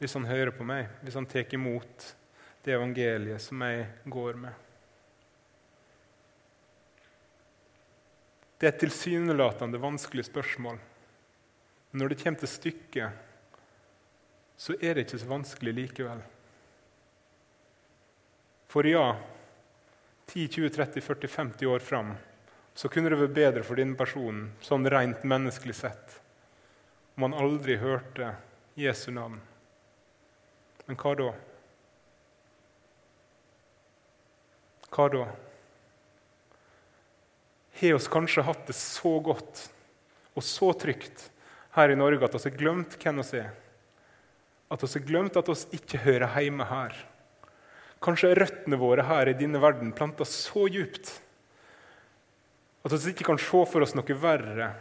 Hvis 0.01 0.17
han 0.17 0.27
hører 0.27 0.51
på 0.55 0.65
meg, 0.67 0.89
hvis 1.03 1.15
han 1.15 1.29
tar 1.29 1.53
imot 1.55 2.09
det 2.63 2.73
evangeliet 2.73 3.41
som 3.43 3.61
jeg 3.61 3.87
går 4.05 4.39
med. 4.39 4.53
Det 8.57 8.69
er 8.69 8.71
et 8.71 8.83
tilsynelatende 8.85 9.81
vanskelig 9.83 10.23
spørsmål. 10.29 10.77
Når 11.91 12.09
det 12.09 12.19
kommer 12.21 12.39
til 12.39 12.51
stykket, 12.51 13.11
så 14.55 14.77
er 14.79 14.95
det 14.95 15.03
ikke 15.03 15.19
så 15.19 15.27
vanskelig 15.27 15.73
likevel. 15.75 16.23
For 18.71 18.87
ja, 18.87 19.09
10, 20.31 20.47
20, 20.47 20.69
30, 20.69 21.01
40, 21.01 21.27
50 21.27 21.67
år 21.67 21.83
fram 21.83 22.15
så 22.73 22.89
kunne 22.89 23.11
det 23.11 23.19
vært 23.19 23.35
bedre 23.35 23.63
for 23.67 23.77
denne 23.77 23.99
personen, 23.99 24.47
sånn 24.63 24.87
rent 24.89 25.21
menneskelig 25.27 25.75
sett, 25.77 26.15
om 27.13 27.27
han 27.27 27.35
aldri 27.37 27.75
hørte 27.77 28.31
Jesu 28.79 29.11
navn. 29.13 29.37
Men 30.87 30.97
hva 30.97 31.13
da? 31.19 31.33
Hva 34.93 35.07
da? 35.09 35.23
Har 37.81 37.97
oss 37.97 38.09
kanskje 38.11 38.45
hatt 38.45 38.67
det 38.69 38.75
så 38.77 39.17
godt 39.25 39.65
og 40.37 40.45
så 40.45 40.69
trygt 40.77 41.29
her 41.73 41.89
i 41.89 41.97
Norge 41.97 42.25
at 42.27 42.37
vi 42.37 42.43
har 42.45 42.59
glemt 42.59 42.97
hvem 43.01 43.21
vi 43.23 43.41
er? 43.41 43.49
At 44.69 44.85
vi 44.85 44.91
har 44.93 45.07
glemt 45.07 45.39
at 45.39 45.49
vi 45.49 45.79
ikke 45.79 46.03
hører 46.05 46.37
hjemme 46.37 46.69
her? 46.69 46.95
Kanskje 48.03 48.33
røttene 48.37 48.77
våre 48.77 49.05
her 49.07 49.31
i 49.31 49.37
denne 49.37 49.61
verden 49.63 49.93
planta 49.95 50.27
så 50.27 50.67
djupt 50.69 51.15
at 52.83 52.91
vi 52.91 53.13
ikke 53.13 53.29
kan 53.29 53.39
se 53.39 53.63
for 53.71 53.85
oss 53.85 53.95
noe 53.95 54.17
verre 54.19 54.73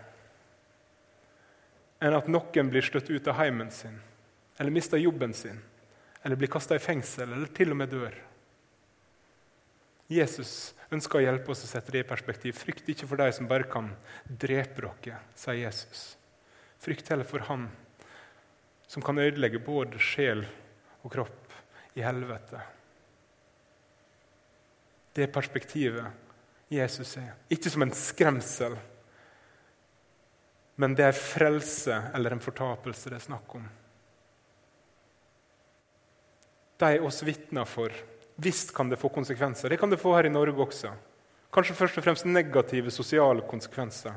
enn 2.02 2.16
at 2.18 2.26
noen 2.26 2.70
blir 2.70 2.82
støtt 2.82 3.12
ut 3.12 3.28
av 3.30 3.38
heimen 3.38 3.70
sin, 3.70 3.94
eller 4.58 4.74
mister 4.74 4.98
jobben 4.98 5.30
sin, 5.38 5.60
eller 6.22 6.36
blir 6.36 6.50
kasta 6.50 6.74
i 6.74 6.82
fengsel, 6.82 7.30
eller 7.30 7.52
til 7.54 7.70
og 7.70 7.78
med 7.78 7.92
dør. 7.94 8.16
Jesus 10.12 10.72
ønsker 10.92 11.20
å 11.20 11.24
hjelpe 11.24 11.52
oss 11.54 11.64
å 11.64 11.70
sette 11.70 11.94
det 11.94 12.02
i 12.02 12.08
perspektiv. 12.08 12.56
Frykt 12.58 12.88
ikke 12.92 13.08
for 13.08 13.20
de 13.20 13.30
som 13.32 13.48
bare 13.48 13.68
kan 13.70 13.92
drepe 14.26 14.84
dere, 14.84 15.22
sier 15.38 15.64
Jesus. 15.64 16.12
Frykt 16.82 17.08
heller 17.12 17.28
for 17.28 17.44
Han 17.48 17.68
som 18.92 19.02
kan 19.02 19.18
ødelegge 19.18 19.62
både 19.64 19.96
sjel 20.02 20.42
og 21.00 21.12
kropp 21.14 21.54
i 21.96 22.02
helvete. 22.04 22.60
Det 25.16 25.28
perspektivet 25.32 26.68
Jesus 26.72 27.16
er. 27.16 27.30
Ikke 27.52 27.72
som 27.72 27.84
en 27.86 27.94
skremsel, 27.96 28.76
men 30.76 30.96
det 30.96 31.06
er 31.08 31.16
frelse 31.16 31.96
eller 32.12 32.36
en 32.36 32.44
fortapelse 32.44 33.12
det 33.12 33.16
er 33.16 33.24
snakk 33.30 33.56
om. 33.56 33.64
De 36.82 37.00
oss 37.06 37.22
vitner 37.24 37.68
for, 37.68 37.96
visst 38.36 38.74
kan 38.74 38.88
det 38.88 38.96
få 39.00 39.08
konsekvenser. 39.08 39.68
Det 39.68 39.76
kan 39.80 39.90
det 39.90 40.00
få 40.00 40.14
her 40.16 40.26
i 40.26 40.32
Norge 40.32 40.62
også. 40.66 40.92
Kanskje 41.52 41.76
først 41.76 41.98
og 41.98 42.04
fremst 42.06 42.28
negative 42.28 42.90
sosiale 42.90 43.44
konsekvenser. 43.48 44.14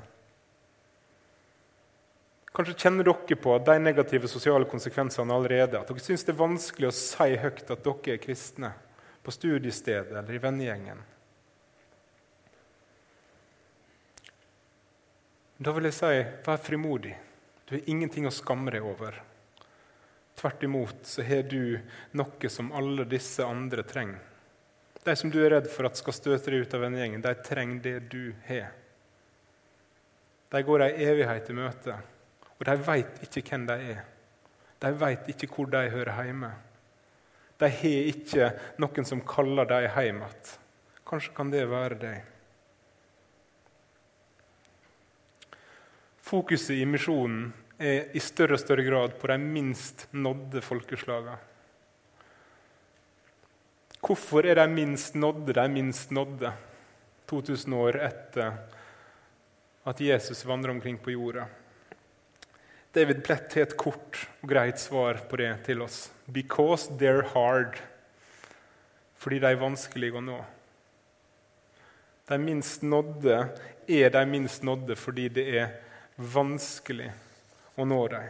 Kanskje 2.56 2.78
kjenner 2.86 3.04
dere 3.04 3.36
på 3.36 3.58
de 3.67 3.75
negative 3.82 4.30
sosiale 4.32 4.67
konsekvensene 4.71 5.36
allerede. 5.36 5.82
At 5.82 5.91
dere 5.91 6.04
syns 6.04 6.23
det 6.23 6.32
er 6.32 6.39
vanskelig 6.39 6.88
å 6.88 6.95
si 6.95 7.36
høyt 7.41 7.67
at 7.67 7.84
dere 7.84 8.15
er 8.15 8.23
kristne 8.23 8.71
på 9.25 9.34
studiestedet 9.36 10.15
eller 10.15 10.38
i 10.38 10.39
vennegjengen. 10.39 11.04
Da 15.60 15.71
vil 15.75 15.88
jeg 15.88 15.95
si 15.97 16.17
vær 16.45 16.60
frimodig. 16.63 17.15
Du 17.65 17.75
har 17.75 17.89
ingenting 17.89 18.28
å 18.28 18.34
skamme 18.34 18.71
deg 18.71 18.86
over. 18.86 19.17
Tvert 20.35 20.63
imot 20.63 21.05
så 21.07 21.23
har 21.23 21.45
du 21.47 21.77
noe 22.19 22.49
som 22.51 22.73
alle 22.75 23.05
disse 23.07 23.45
andre 23.45 23.85
trenger. 23.87 24.19
De 25.05 25.13
som 25.15 25.29
du 25.31 25.37
er 25.43 25.53
redd 25.53 25.69
for 25.69 25.87
at 25.87 25.99
skal 25.99 26.15
støte 26.17 26.51
deg 26.51 26.65
ut 26.65 26.73
av 26.73 26.81
vennegjengen, 26.81 27.21
de 27.21 27.33
trenger 27.45 27.81
det 27.83 27.95
du 28.09 28.33
har. 28.47 28.71
De 30.49 30.61
går 30.65 30.83
ei 30.87 31.05
evighet 31.05 31.49
i 31.51 31.57
møte, 31.57 31.97
og 32.55 32.67
de 32.67 32.75
veit 32.87 33.21
ikke 33.27 33.43
hvem 33.47 33.67
de 33.69 33.79
er. 33.95 34.03
De 34.81 34.91
veit 34.97 35.29
ikke 35.31 35.49
hvor 35.53 35.69
de 35.71 35.83
hører 35.93 36.23
hjemme. 36.25 36.51
De 37.61 37.69
har 37.71 38.09
ikke 38.11 38.49
noen 38.81 39.07
som 39.07 39.23
kaller 39.23 39.69
dem 39.69 39.85
hjem 39.87 40.23
igjen. 40.25 40.55
Kanskje 41.05 41.35
kan 41.37 41.51
det 41.53 41.67
være 41.69 41.99
deg. 42.01 42.31
Fokuset 46.25 46.79
i 46.81 46.87
misjonen 46.89 47.51
er 47.77 48.15
i 48.15 48.21
større 48.23 48.55
og 48.55 48.61
større 48.61 48.85
grad 48.85 49.17
på 49.19 49.27
de 49.27 49.38
minst 49.41 50.07
nådde 50.15 50.61
folkeslagene. 50.63 51.35
Hvorfor 54.05 54.45
er 54.45 54.59
de 54.59 54.67
minst 54.69 55.15
nådde 55.17 55.55
de 55.57 55.67
minst 55.71 56.11
nådde 56.13 56.51
2000 57.27 57.73
år 57.73 57.97
etter 58.05 58.57
at 59.85 60.01
Jesus 60.01 60.45
vandrer 60.45 60.71
omkring 60.71 60.97
på 60.97 61.11
jorda? 61.11 61.47
David 62.93 63.23
Plett 63.25 63.53
har 63.57 63.65
et 63.65 63.77
kort 63.77 64.21
og 64.41 64.49
greit 64.49 64.79
svar 64.79 65.19
på 65.27 65.35
det 65.41 65.51
til 65.65 65.81
oss. 65.83 66.11
Because 66.31 66.88
they're 66.95 67.25
hard. 67.33 67.75
Fordi 69.19 69.41
de 69.41 69.51
er 69.51 69.59
vanskelige 69.59 70.15
å 70.15 70.23
nå. 70.23 70.38
De 72.29 72.38
minst 72.39 72.85
nådde 72.85 73.41
er 73.89 74.13
de 74.13 74.23
minst 74.29 74.63
nådde 74.63 74.95
fordi 74.97 75.27
det 75.33 75.45
er 75.59 75.73
vanskelig 76.15 77.11
å 77.75 77.85
nå 77.88 77.99
dem. 78.11 78.29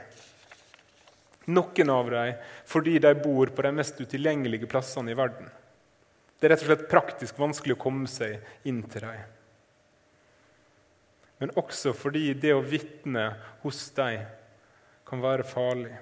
Noen 1.45 1.91
av 1.93 2.09
dem 2.09 2.41
fordi 2.65 2.97
de 2.99 3.13
bor 3.19 3.51
på 3.53 3.65
de 3.65 3.71
mest 3.77 3.99
utilgjengelige 4.01 4.69
plassene 4.69 5.13
i 5.13 5.17
verden. 5.17 5.51
Det 6.39 6.47
er 6.47 6.55
rett 6.55 6.65
og 6.65 6.71
slett 6.71 6.89
praktisk 6.91 7.37
vanskelig 7.39 7.77
å 7.77 7.83
komme 7.85 8.09
seg 8.11 8.41
inn 8.67 8.81
til 8.89 9.05
dem. 9.05 9.21
Men 11.39 11.53
også 11.59 11.93
fordi 11.95 12.33
det 12.39 12.53
å 12.55 12.63
vitne 12.63 13.29
hos 13.63 13.83
dem 13.95 14.25
kan 15.05 15.21
være 15.21 15.45
farlig. 15.47 15.93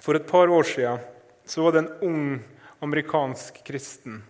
For 0.00 0.16
et 0.16 0.28
par 0.28 0.48
år 0.52 0.68
siden 0.68 1.00
så 1.50 1.64
var 1.64 1.74
det 1.74 1.82
en 1.82 1.94
ung 2.06 2.26
amerikansk 2.84 3.58
kristen 3.66 4.20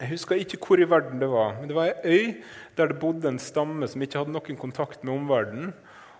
jeg 0.00 0.10
husker 0.14 0.40
ikke 0.40 0.58
hvor 0.64 0.80
i 0.80 0.88
verden 0.88 1.20
det 1.20 1.28
var, 1.30 1.56
men 1.58 1.68
det 1.70 1.76
var 1.76 1.92
ei 1.92 2.16
øy 2.16 2.34
der 2.76 2.88
det 2.88 3.00
bodde 3.00 3.28
en 3.28 3.40
stamme 3.42 3.86
som 3.90 4.02
ikke 4.02 4.22
hadde 4.22 4.32
noen 4.32 4.58
kontakt 4.58 5.04
med 5.04 5.12
omverdenen, 5.14 5.72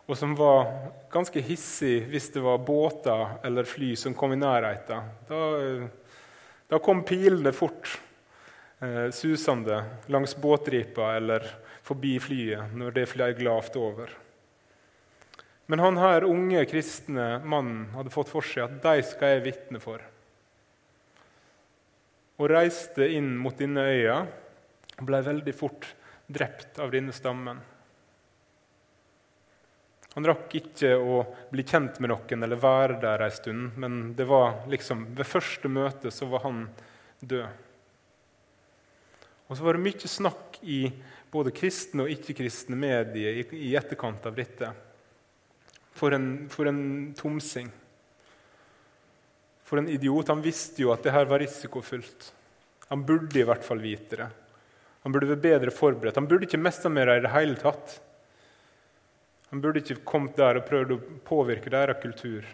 og 0.05 0.19
som 0.19 0.35
var 0.37 0.69
ganske 1.13 1.41
hissig 1.41 2.03
hvis 2.11 2.29
det 2.35 2.43
var 2.45 2.61
båter 2.67 3.39
eller 3.47 3.69
fly 3.69 3.95
som 3.97 4.15
kom 4.19 4.35
i 4.35 4.41
nærheten. 4.41 5.09
Da, 5.29 5.41
da 6.69 6.81
kom 6.83 7.05
pilene 7.09 7.55
fort 7.57 7.95
eh, 8.83 9.09
susende 9.15 9.81
langs 10.13 10.35
båtripa 10.37 11.15
eller 11.17 11.47
forbi 11.87 12.19
flyet 12.23 12.77
når 12.77 12.99
det 12.99 13.09
fløy 13.15 13.41
lavt 13.47 13.79
over. 13.81 14.13
Men 15.71 15.81
han 15.81 15.97
her 16.03 16.27
unge 16.29 16.67
kristne 16.69 17.39
mannen 17.49 17.87
hadde 17.95 18.13
fått 18.13 18.29
for 18.29 18.45
seg 18.45 18.67
at 18.67 18.83
de 18.85 19.07
skal 19.07 19.39
jeg 19.39 19.47
vitne 19.47 19.81
for 19.81 20.03
og 22.43 22.51
reiste 22.51 23.07
inn 23.15 23.37
mot 23.39 23.55
denne 23.59 23.85
øya 23.87 24.17
og 24.99 25.05
ble 25.07 25.21
veldig 25.23 25.55
fort 25.55 25.87
drept 26.27 26.81
av 26.83 26.91
denne 26.91 27.15
stammen. 27.15 27.61
Han 30.13 30.27
rakk 30.29 30.53
ikke 30.59 30.91
å 30.99 31.23
bli 31.53 31.65
kjent 31.65 32.01
med 32.03 32.11
noen 32.13 32.45
eller 32.45 32.61
være 32.61 32.99
der 33.01 33.25
en 33.25 33.33
stund, 33.33 33.79
men 33.81 34.01
det 34.19 34.27
var 34.29 34.67
liksom, 34.69 35.07
ved 35.17 35.29
første 35.29 35.71
møte 35.73 36.13
så 36.13 36.29
var 36.29 36.45
han 36.45 36.67
død. 37.21 37.47
Og 39.49 39.57
så 39.57 39.65
var 39.65 39.77
det 39.77 39.85
mye 39.87 40.09
snakk 40.09 40.59
i 40.65 40.83
både 41.33 41.53
kristne 41.57 42.05
og 42.05 42.13
ikke-kristne 42.13 42.77
medier 42.77 43.41
i, 43.57 43.73
etterkant 43.77 44.27
av 44.29 44.37
dette. 44.37 44.69
For 45.97 46.13
en, 46.17 46.29
for 46.53 46.69
en 46.69 46.83
tomsing. 47.17 47.71
For 49.67 49.81
en 49.81 49.89
idiot. 49.89 50.29
Han 50.29 50.45
visste 50.45 50.85
jo 50.85 50.93
at 50.95 51.05
det 51.05 51.15
her 51.15 51.29
var 51.31 51.43
risikofylt. 51.43 52.33
Han 52.91 53.05
burde 53.09 53.41
i 53.41 53.47
hvert 53.49 53.65
fall 53.65 53.81
vite 53.83 54.19
det. 54.21 54.31
Han 55.03 55.15
burde 55.15 55.31
være 55.33 55.43
bedre 55.43 55.75
forberedt. 55.75 56.19
Han 56.21 56.29
burde 56.31 56.47
ikke 56.47 56.61
mista 56.61 56.91
mer 56.93 57.11
i 57.17 57.23
det 57.25 57.33
hele 57.35 57.57
tatt. 57.59 57.97
Han 59.51 59.61
burde 59.61 59.83
ikke 59.83 60.05
kommet 60.09 60.39
der 60.39 60.61
og 60.61 60.69
prøvd 60.69 60.95
å 60.95 61.01
påvirke 61.27 61.73
deres 61.73 61.99
kultur. 62.03 62.47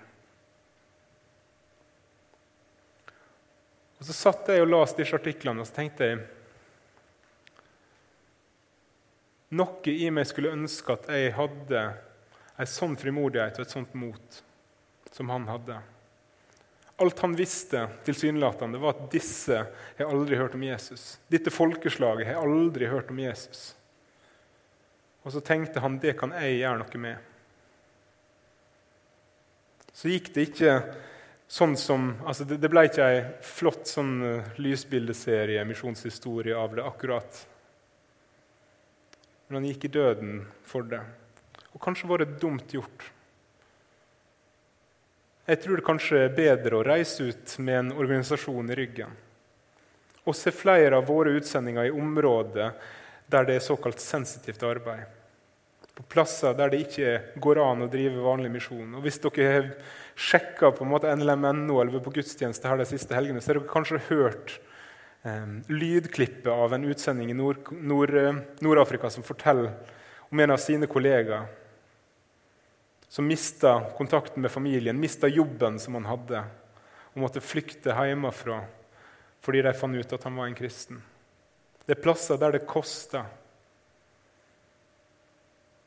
Og 3.98 4.06
Så 4.06 4.14
satt 4.14 4.48
jeg 4.50 4.62
og 4.62 4.70
leste 4.70 5.02
disse 5.02 5.18
artiklene 5.18 5.62
og 5.62 5.68
så 5.68 5.80
tenkte 5.80 6.08
jeg 6.08 6.24
Noe 9.58 9.92
i 9.94 10.10
meg 10.12 10.26
skulle 10.28 10.52
ønske 10.52 10.92
at 10.92 11.06
jeg 11.08 11.32
hadde 11.32 11.84
en 12.58 12.68
sånn 12.68 12.98
frimodighet 13.00 13.56
og 13.56 13.64
et 13.64 13.72
sånt 13.72 13.94
mot 13.96 14.42
som 15.14 15.30
han 15.32 15.46
hadde. 15.48 15.78
Alt 16.98 17.20
han 17.22 17.34
visste, 17.38 17.84
tilsynelatende, 18.04 18.78
var 18.82 18.96
at 18.96 19.10
disse 19.12 19.60
har 19.98 20.08
aldri 20.08 20.36
hørt 20.36 20.56
om 20.58 20.64
Jesus. 20.66 21.18
Dette 21.30 21.52
folkeslaget 21.54 22.26
har 22.26 22.42
aldri 22.42 22.88
hørt 22.90 23.12
om 23.14 23.20
Jesus. 23.22 23.76
Og 25.22 25.34
så 25.34 25.42
tenkte 25.44 25.82
han 25.84 26.00
det 26.02 26.16
kan 26.18 26.32
jeg 26.34 26.58
gjøre 26.58 26.80
noe 26.80 27.02
med. 27.02 27.28
Så 29.94 30.10
gikk 30.10 30.32
det 30.34 30.48
ikke 30.48 30.74
sånn 31.48 31.76
som 31.80 32.10
altså 32.28 32.44
Det, 32.46 32.58
det 32.60 32.70
ble 32.70 32.84
ikke 32.86 33.06
ei 33.06 33.20
flott 33.44 33.88
sånn 33.88 34.12
uh, 34.22 34.50
lysbildeserie, 34.60 35.62
misjonshistorie, 35.66 36.54
av 36.56 36.76
det 36.76 36.84
akkurat. 36.86 37.40
Men 39.48 39.60
han 39.60 39.70
gikk 39.70 39.88
i 39.88 39.92
døden 39.94 40.42
for 40.68 40.86
det. 40.86 41.00
Og 41.72 41.80
kanskje 41.82 42.10
var 42.10 42.22
det 42.22 42.36
dumt 42.42 42.74
gjort. 42.74 43.06
Jeg 45.48 45.62
tror 45.62 45.80
det 45.80 45.86
kanskje 45.86 46.18
er 46.26 46.34
bedre 46.36 46.76
å 46.76 46.84
reise 46.84 47.30
ut 47.30 47.54
med 47.64 47.78
en 47.78 47.94
organisasjon 47.96 48.68
i 48.68 48.76
ryggen 48.76 49.14
og 50.28 50.36
se 50.36 50.52
flere 50.52 50.98
av 50.98 51.06
våre 51.08 51.32
utsendinger 51.38 51.86
i 51.88 51.94
områder 51.94 52.74
der 53.32 53.46
det 53.48 53.54
er 53.56 53.64
såkalt 53.64 54.00
sensitivt 54.00 54.60
arbeid. 54.68 55.06
På 55.96 56.04
plasser 56.12 56.52
der 56.56 56.68
det 56.72 56.82
ikke 56.84 57.14
går 57.40 57.60
an 57.62 57.86
å 57.86 57.88
drive 57.88 58.20
vanlig 58.20 58.50
misjon. 58.58 58.98
Og 58.98 59.06
Hvis 59.06 59.16
dere 59.24 59.46
har 59.54 59.70
sjekka 60.20 60.70
NLM.no 60.76 61.80
eller 61.80 62.04
på 62.04 62.12
gudstjeneste 62.18 62.68
her 62.68 62.76
de 62.76 62.86
siste 62.88 63.16
helgene, 63.16 63.40
så 63.40 63.54
har 63.54 63.60
dere 63.62 63.72
kanskje 63.72 64.02
hørt 64.10 64.58
eh, 65.24 65.48
lydklippet 65.72 66.52
av 66.52 66.76
en 66.76 66.84
utsending 66.84 67.32
i 67.32 67.38
Nord-Afrika 67.38 67.80
Nord, 67.80 68.44
Nord 68.60 69.10
som 69.16 69.24
forteller 69.24 69.72
om 70.28 70.44
en 70.44 70.52
av 70.52 70.60
sine 70.60 70.86
kollegaer 70.86 71.48
som 73.08 73.26
mista 73.26 73.90
kontakten 73.96 74.42
med 74.42 74.52
familien, 74.52 75.00
mista 75.00 75.28
jobben 75.28 75.78
som 75.80 75.94
han 75.94 76.08
hadde, 76.08 76.42
og 77.14 77.22
måtte 77.24 77.44
flykte 77.44 77.96
hjemmefra 77.96 78.62
fordi 79.40 79.62
de 79.62 79.72
fant 79.72 79.96
ut 79.96 80.12
at 80.12 80.24
han 80.26 80.34
var 80.36 80.48
en 80.48 80.56
kristen. 80.58 80.98
Det 81.86 81.94
er 81.94 82.02
plasser 82.02 82.36
der 82.40 82.56
det 82.56 82.66
koster. 82.68 83.24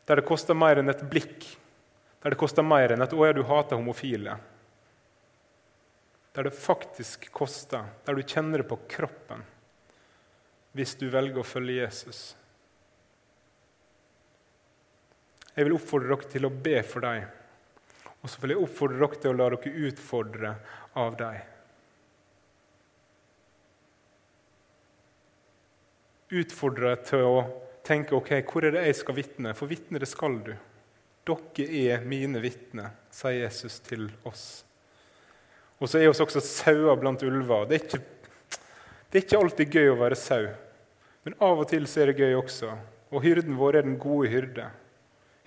Der 0.08 0.18
det 0.18 0.26
koster 0.26 0.58
mer 0.58 0.80
enn 0.80 0.90
et 0.90 1.04
blikk, 1.12 1.46
der 2.24 2.34
det 2.34 2.40
koster 2.40 2.66
mer 2.66 2.96
enn 2.96 3.04
et 3.04 3.14
'Å 3.14 3.28
ja, 3.28 3.34
du 3.34 3.44
hater 3.44 3.76
homofile'. 3.76 4.40
Der 6.34 6.44
det 6.44 6.56
faktisk 6.56 7.32
koster, 7.32 7.86
der 8.06 8.16
du 8.16 8.24
kjenner 8.24 8.64
det 8.64 8.70
på 8.70 8.80
kroppen 8.88 9.44
hvis 10.72 10.96
du 10.96 11.10
velger 11.12 11.42
å 11.42 11.44
følge 11.44 11.84
Jesus. 11.84 12.36
Jeg 15.62 15.68
vil 15.68 15.76
oppfordre 15.78 16.16
dere 16.16 16.30
til 16.32 16.48
å 16.48 16.50
be 16.66 16.80
for 16.82 17.06
dem. 17.06 17.26
Og 18.26 18.30
så 18.34 18.42
vil 18.42 18.56
jeg 18.56 18.64
oppfordre 18.64 18.98
dere 18.98 19.20
til 19.22 19.30
å 19.30 19.38
la 19.38 19.50
dere 19.54 19.74
utfordre 19.86 20.54
av 20.98 21.18
dem. 21.20 21.36
Utfordre 26.42 26.96
til 27.06 27.28
å 27.28 27.38
tenke 27.86 28.18
ok, 28.18 28.34
hvor 28.50 28.66
er 28.66 28.74
det 28.74 28.88
jeg 28.88 28.98
skal 29.04 29.20
vitne? 29.20 29.54
For 29.54 29.70
vitne, 29.70 30.02
det 30.02 30.10
skal 30.10 30.40
du. 30.42 30.56
Dere 31.30 31.70
er 31.94 32.10
mine 32.10 32.42
vitner, 32.42 32.98
sier 33.14 33.44
Jesus 33.44 33.78
til 33.86 34.10
oss. 34.26 34.64
Og 35.78 35.86
så 35.86 36.02
er 36.02 36.08
vi 36.08 36.26
også 36.26 36.42
sauer 36.42 36.98
blant 36.98 37.22
ulver. 37.22 37.70
Det 37.70 37.78
er, 37.78 37.86
ikke, 37.86 38.58
det 39.12 39.20
er 39.20 39.28
ikke 39.28 39.46
alltid 39.46 39.78
gøy 39.78 39.94
å 39.94 40.02
være 40.02 40.18
sau, 40.18 40.50
men 41.22 41.38
av 41.38 41.62
og 41.62 41.70
til 41.70 41.86
så 41.86 42.02
er 42.02 42.10
det 42.10 42.26
gøy 42.26 42.40
også. 42.42 42.74
Og 43.14 43.22
hyrden 43.28 43.62
vår 43.62 43.78
er 43.78 43.86
den 43.86 44.02
gode 44.02 44.34
hyrde. 44.34 44.72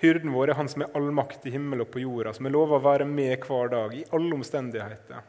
Hyrden 0.03 0.33
vår 0.35 0.51
er 0.51 0.59
han 0.59 0.69
som 0.69 0.83
er 0.85 0.97
allmakt 0.99 1.47
i 1.47 1.53
himmel 1.55 1.85
og 1.85 1.93
på 1.95 2.03
jorda, 2.03 2.33
som 2.35 2.47
er 2.47 2.55
lova 2.55 2.79
å 2.79 2.85
være 2.85 3.07
med 3.09 3.37
hver 3.47 3.71
dag, 3.73 3.95
i 3.95 4.05
alle 4.15 4.35
omstendigheter. 4.37 5.23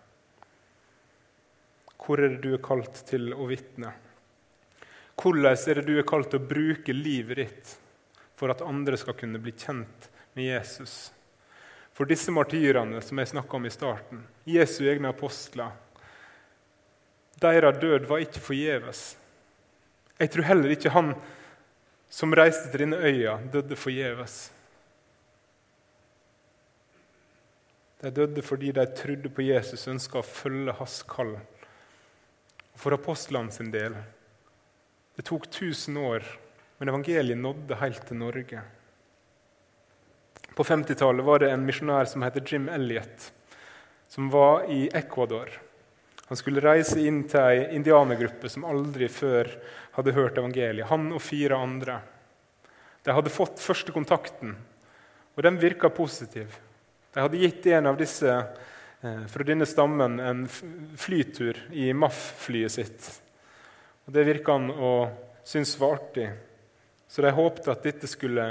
Hvor 2.01 2.21
er 2.21 2.35
det 2.35 2.41
du 2.43 2.53
er 2.53 2.63
kalt 2.65 3.01
til 3.07 3.31
å 3.33 3.47
vitne? 3.49 3.93
Hvordan 5.15 5.55
er 5.55 5.79
det 5.79 5.85
du 5.87 5.95
er 5.97 6.07
kalt 6.07 6.31
til 6.33 6.41
å 6.41 6.47
bruke 6.49 6.93
livet 6.93 7.39
ditt 7.39 7.75
for 8.35 8.51
at 8.51 8.65
andre 8.65 8.97
skal 8.99 9.15
kunne 9.17 9.39
bli 9.41 9.53
kjent 9.55 10.09
med 10.35 10.49
Jesus? 10.49 10.95
For 11.95 12.09
disse 12.09 12.33
martyrene 12.35 12.99
som 13.01 13.21
jeg 13.21 13.31
snakka 13.31 13.55
om 13.55 13.65
i 13.69 13.71
starten, 13.71 14.25
Jesu 14.43 14.83
egne 14.89 15.13
apostler, 15.13 15.71
deres 17.39 17.79
død 17.79 18.09
var 18.09 18.23
ikke 18.23 18.43
forgjeves. 18.43 19.05
Jeg 20.19 20.31
tror 20.31 20.47
heller 20.47 20.75
ikke 20.75 20.91
han 20.91 21.13
som 22.11 22.35
reiste 22.35 22.69
til 22.71 22.85
denne 22.85 22.99
øya, 22.99 23.37
døde 23.51 23.75
forgjeves. 23.79 24.49
De 28.05 28.11
døde 28.13 28.41
fordi 28.45 28.69
de 28.69 28.83
trodde 28.93 29.31
på 29.33 29.41
Jesus 29.47 29.87
og 29.87 29.95
ønska 29.95 30.19
å 30.19 30.27
følge 30.29 30.75
hans 30.77 30.99
kall. 31.09 31.31
For 32.77 32.93
apostlene 32.93 33.53
sin 33.53 33.71
del 33.73 33.95
det 35.15 35.23
tok 35.25 35.47
1000 35.47 35.95
år, 35.97 36.25
men 36.77 36.91
evangeliet 36.91 37.39
nådde 37.39 37.77
helt 37.79 38.03
til 38.05 38.19
Norge. 38.19 38.61
På 40.53 40.65
50-tallet 40.67 41.25
var 41.25 41.41
det 41.41 41.49
en 41.49 41.63
misjonær 41.65 42.05
som 42.11 42.21
heter 42.27 42.43
Jim 42.45 42.67
Elliot, 42.69 43.29
som 44.11 44.29
var 44.29 44.67
i 44.69 44.83
Ecuador. 44.93 45.49
Han 46.27 46.37
skulle 46.37 46.61
reise 46.61 46.99
inn 47.01 47.23
til 47.31 47.41
ei 47.41 47.65
indianergruppe 47.79 48.51
som 48.51 48.67
aldri 48.69 49.09
før 49.09 49.49
hadde 49.97 50.13
hørt 50.19 50.37
evangeliet. 50.37 50.91
Han 50.91 51.09
og 51.15 51.23
fire 51.23 51.57
andre. 51.57 51.97
De 53.01 53.17
hadde 53.17 53.33
fått 53.33 53.63
første 53.63 53.95
kontakten, 53.95 54.53
og 55.33 55.47
den 55.47 55.57
virka 55.63 55.89
positiv. 55.89 56.53
De 57.15 57.21
hadde 57.21 57.37
gitt 57.37 57.65
en 57.65 57.85
av 57.87 57.95
disse 57.95 58.27
eh, 58.27 59.21
fra 59.31 59.43
denne 59.47 59.63
stammen 59.65 60.17
en 60.19 60.41
flytur 60.99 61.61
i 61.71 61.93
MAF-flyet 61.95 62.73
sitt. 62.73 63.07
Og 64.03 64.11
Det 64.11 64.25
virka 64.27 64.57
han 64.57 64.67
å 64.67 64.89
synes 65.47 65.77
var 65.79 65.95
artig, 65.95 66.27
så 67.07 67.23
de 67.23 67.31
håpte 67.31 67.71
at 67.71 67.87
dette 67.87 68.11
skulle, 68.11 68.49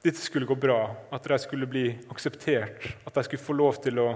dette 0.00 0.24
skulle 0.24 0.48
gå 0.48 0.56
bra, 0.56 0.80
at 1.12 1.28
de 1.28 1.38
skulle 1.42 1.68
bli 1.68 1.84
akseptert, 2.08 2.88
at 3.04 3.12
de 3.20 3.28
skulle 3.28 3.44
få 3.44 3.60
lov 3.60 3.82
til 3.84 4.00
å 4.00 4.08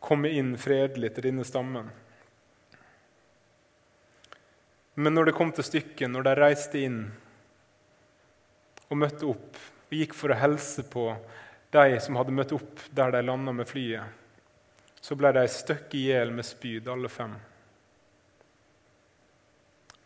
komme 0.00 0.32
inn 0.32 0.56
fredelig 0.56 1.12
til 1.12 1.28
denne 1.28 1.44
stammen. 1.44 1.92
Men 4.96 5.18
når 5.20 5.28
det 5.28 5.36
kom 5.36 5.52
til 5.52 5.68
stykket, 5.68 6.08
når 6.08 6.30
de 6.30 6.38
reiste 6.40 6.80
inn 6.80 7.02
og 8.88 9.02
møtte 9.04 9.28
opp 9.28 9.66
og 9.90 9.98
gikk 10.00 10.16
for 10.16 10.32
å 10.32 10.44
helse 10.46 10.88
på 10.88 11.10
de 11.70 12.00
som 12.00 12.16
hadde 12.16 12.34
møtt 12.34 12.54
opp 12.56 12.84
der 12.94 13.12
de 13.14 13.22
landa 13.24 13.52
med 13.52 13.68
flyet, 13.68 14.04
så 15.00 15.16
ble 15.18 15.32
de 15.36 15.44
støkk 15.50 15.94
i 15.94 16.06
hjel 16.08 16.32
med 16.34 16.46
spyd, 16.46 16.88
alle 16.90 17.10
fem. 17.12 17.34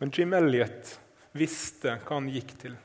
Men 0.01 0.11
Jim 0.13 0.33
Elliot 0.33 0.95
visste 1.37 1.95
hva 2.01 2.17
han 2.17 2.29
gikk 2.29 2.55
til. 2.63 2.75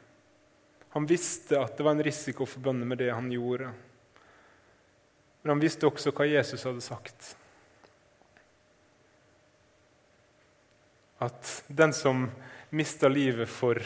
Han 0.96 1.08
visste 1.08 1.58
at 1.60 1.76
det 1.76 1.84
var 1.84 1.96
en 1.96 2.04
risiko 2.04 2.46
forbundet 2.48 2.88
med 2.88 3.00
det 3.00 3.10
han 3.12 3.28
gjorde. 3.32 3.70
Men 5.42 5.54
han 5.54 5.60
visste 5.60 5.88
også 5.88 6.12
hva 6.16 6.24
Jesus 6.28 6.64
hadde 6.64 6.84
sagt. 6.84 7.34
At 11.20 11.52
den 11.68 11.92
som 11.96 12.26
mister 12.68 13.12
livet 13.12 13.48
for 13.48 13.80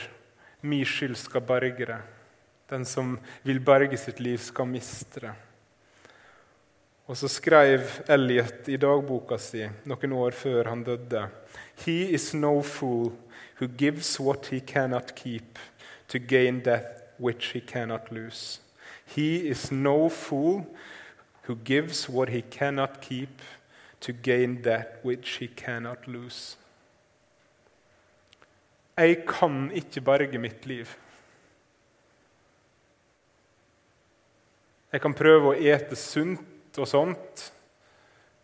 min 0.61 0.87
skyld, 0.87 1.16
skal 1.18 1.44
berge 1.46 1.87
det. 1.87 2.00
Den 2.71 2.85
som 2.87 3.17
vil 3.43 3.61
berge 3.61 3.99
sitt 3.99 4.21
liv, 4.21 4.39
skal 4.39 4.69
miste 4.71 5.21
det. 5.25 5.33
Og 7.11 7.17
så 7.19 7.29
skrev 7.29 7.83
Elliot 8.07 8.69
i 8.71 8.77
dagboka 8.79 9.35
si 9.43 9.65
noen 9.91 10.13
år 10.15 10.37
før 10.39 10.71
han 10.71 10.85
døde 10.87 11.25
He 11.83 12.05
is 12.15 12.31
no 12.35 12.61
fool 12.63 13.11
who 13.59 13.67
gives 13.67 14.21
what 14.21 14.47
he 14.53 14.61
cannot 14.61 15.17
keep 15.19 15.59
to 16.09 16.19
gain 16.19 16.61
death 16.61 17.03
which 17.19 17.51
he 17.53 17.61
cannot 17.61 18.13
lose. 18.13 18.61
He 19.05 19.49
is 19.51 19.73
no 19.73 20.09
fool 20.09 20.65
who 21.49 21.57
gives 21.57 22.09
what 22.09 22.29
he 22.29 22.43
cannot 22.43 23.01
keep 23.01 23.43
to 24.01 24.13
gain 24.13 24.63
that 24.63 25.01
which 25.03 25.39
he 25.41 25.49
cannot 25.49 26.07
lose. 26.07 26.57
Jeg 28.97 29.25
kan 29.27 29.71
ikke 29.75 30.01
berge 30.01 30.39
mitt 30.39 30.67
liv. 30.67 30.87
Jeg 34.90 35.03
kan 35.05 35.14
prøve 35.14 35.53
å 35.53 35.59
ete 35.59 35.96
sunt 35.98 36.79
og 36.81 36.88
sånt, 36.88 37.44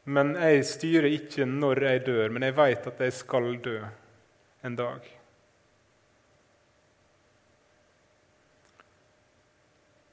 men 0.06 0.36
jeg 0.38 0.62
styrer 0.68 1.08
ikke 1.10 1.46
når 1.50 1.82
jeg 1.88 2.02
dør. 2.06 2.28
Men 2.30 2.46
jeg 2.46 2.54
vet 2.54 2.86
at 2.86 3.00
jeg 3.02 3.14
skal 3.16 3.48
dø 3.62 3.80
en 4.66 4.76
dag. 4.78 5.08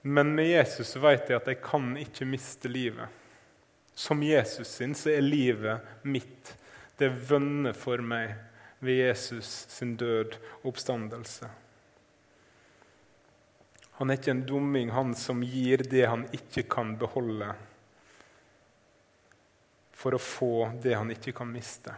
Men 0.01 0.33
med 0.35 0.49
Jesus 0.49 0.95
veit 0.99 1.29
jeg 1.29 1.37
at 1.37 1.47
jeg 1.47 1.61
kan 1.63 1.93
ikke 2.01 2.27
miste 2.27 2.71
livet. 2.71 3.07
Som 3.93 4.25
Jesus 4.25 4.73
sin 4.73 4.97
så 4.97 5.13
er 5.13 5.21
livet 5.23 5.85
mitt. 6.01 6.55
Det 6.97 7.11
vønner 7.29 7.77
for 7.77 8.01
meg 8.01 8.33
ved 8.83 8.99
Jesus 8.99 9.51
sin 9.71 9.93
død 10.01 10.35
og 10.63 10.73
oppstandelse. 10.73 11.47
Han 14.03 14.11
er 14.11 14.17
ikke 14.19 14.33
en 14.33 14.41
dumming, 14.43 14.89
han 14.91 15.13
som 15.15 15.39
gir 15.47 15.79
det 15.87 16.01
han 16.03 16.25
ikke 16.35 16.65
kan 16.67 16.89
beholde, 16.99 17.53
for 19.95 20.17
å 20.17 20.19
få 20.19 20.49
det 20.83 20.97
han 20.97 21.13
ikke 21.13 21.31
kan 21.37 21.47
miste. 21.47 21.93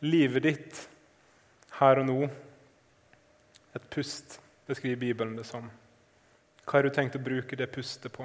Livet 0.00 0.46
ditt 0.48 0.80
her 1.82 2.00
og 2.00 2.08
nå, 2.08 2.16
et 3.76 3.92
pust, 3.92 4.40
beskriver 4.64 5.04
Bibelen 5.04 5.36
det 5.36 5.44
som. 5.44 5.68
Hva 6.64 6.78
har 6.78 6.88
du 6.88 6.96
tenkt 6.96 7.20
å 7.20 7.24
bruke 7.28 7.60
det 7.60 7.68
pustet 7.68 8.16
på? 8.16 8.24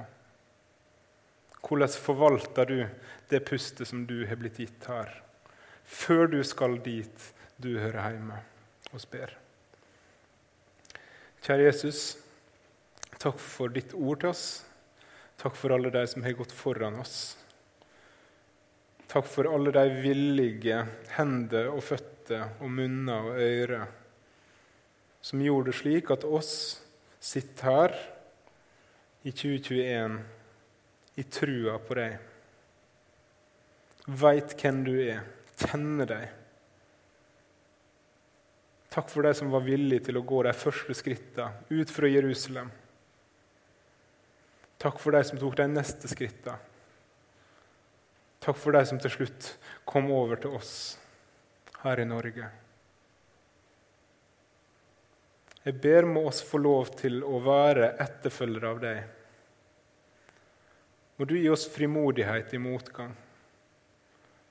Hvordan 1.60 1.98
forvalter 2.08 2.72
du 2.72 2.78
det 3.36 3.44
pustet 3.52 3.92
som 3.92 4.08
du 4.08 4.22
har 4.24 4.40
blitt 4.40 4.64
gitt 4.64 4.88
her, 4.88 5.12
før 5.84 6.38
du 6.40 6.44
skal 6.48 6.80
dit 6.88 7.34
du 7.60 7.74
hører 7.76 8.16
hjemme 8.16 8.46
og 8.94 9.12
ber? 9.12 9.42
Kjære 11.46 11.68
Jesus, 11.68 12.00
takk 13.22 13.38
for 13.38 13.70
ditt 13.70 13.92
ord 13.94 14.24
til 14.24 14.32
oss. 14.32 14.46
Takk 15.38 15.54
for 15.60 15.76
alle 15.76 15.92
de 15.94 16.02
som 16.10 16.24
har 16.26 16.34
gått 16.40 16.56
foran 16.56 16.98
oss. 16.98 17.36
Takk 19.12 19.28
for 19.30 19.52
alle 19.52 19.70
de 19.76 19.84
villige 20.02 20.80
hender 21.14 21.70
og 21.70 21.84
føtter 21.86 22.58
og 22.58 22.72
munner 22.74 23.30
og 23.30 23.38
ører 23.46 23.86
som 25.26 25.42
gjorde 25.42 25.72
det 25.72 25.80
slik 25.80 26.12
at 26.14 26.26
oss 26.26 26.52
sitter 27.24 27.70
her 27.70 27.94
i 29.26 29.32
2021 29.34 30.18
i 31.18 31.24
trua 31.34 31.78
på 31.82 31.98
deg. 31.98 32.18
Veit 34.06 34.54
hvem 34.60 34.84
du 34.86 34.92
er, 34.98 35.24
kjenner 35.62 36.10
deg. 36.10 36.28
Takk 38.96 39.10
for 39.12 39.28
de 39.28 39.34
som 39.36 39.50
var 39.52 39.66
villige 39.66 40.06
til 40.08 40.16
å 40.16 40.24
gå 40.24 40.38
de 40.46 40.54
første 40.56 40.94
skrittene 40.96 41.66
ut 41.68 41.90
fra 41.92 42.08
Jerusalem. 42.08 42.70
Takk 44.80 45.02
for 45.04 45.12
de 45.12 45.20
som 45.28 45.40
tok 45.42 45.58
de 45.60 45.66
neste 45.68 46.08
skrittene. 46.08 46.56
Takk 48.40 48.56
for 48.56 48.72
de 48.72 48.86
som 48.88 49.02
til 49.04 49.12
slutt 49.12 49.50
kom 49.90 50.08
over 50.16 50.40
til 50.40 50.56
oss 50.56 50.72
her 51.82 52.00
i 52.00 52.06
Norge. 52.08 52.48
Jeg 55.66 55.76
ber 55.84 56.08
må 56.08 56.24
oss 56.30 56.40
få 56.46 56.62
lov 56.62 56.94
til 56.96 57.20
å 57.26 57.42
være 57.44 57.90
etterfølgere 58.06 58.70
av 58.70 58.80
deg. 58.80 59.02
Må 61.20 61.28
du 61.28 61.34
gi 61.36 61.50
oss 61.52 61.66
frimodighet 61.74 62.56
i 62.56 62.62
motgang. 62.64 63.12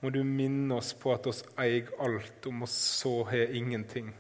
Må 0.05 0.13
du 0.13 0.21
minne 0.21 0.83
oss 0.83 0.93
på 1.01 1.15
at 1.17 1.31
oss 1.33 1.41
eier 1.57 1.89
alt, 1.97 2.45
om 2.53 2.67
oss 2.69 2.77
så 3.01 3.15
har 3.31 3.57
ingenting. 3.57 4.13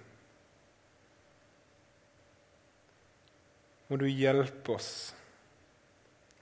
Må 3.89 3.99
du 4.01 4.09
hjelpe 4.09 4.78
oss 4.78 4.95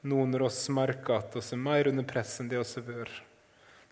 nå 0.03 0.24
når 0.26 0.49
oss 0.49 0.64
merker 0.74 1.20
at 1.20 1.36
oss 1.38 1.53
er 1.55 1.61
mer 1.62 1.86
under 1.90 2.07
press 2.07 2.40
enn 2.43 2.49
det 2.51 2.59
oss 2.59 2.74
har 2.78 2.86
vært. 2.86 3.20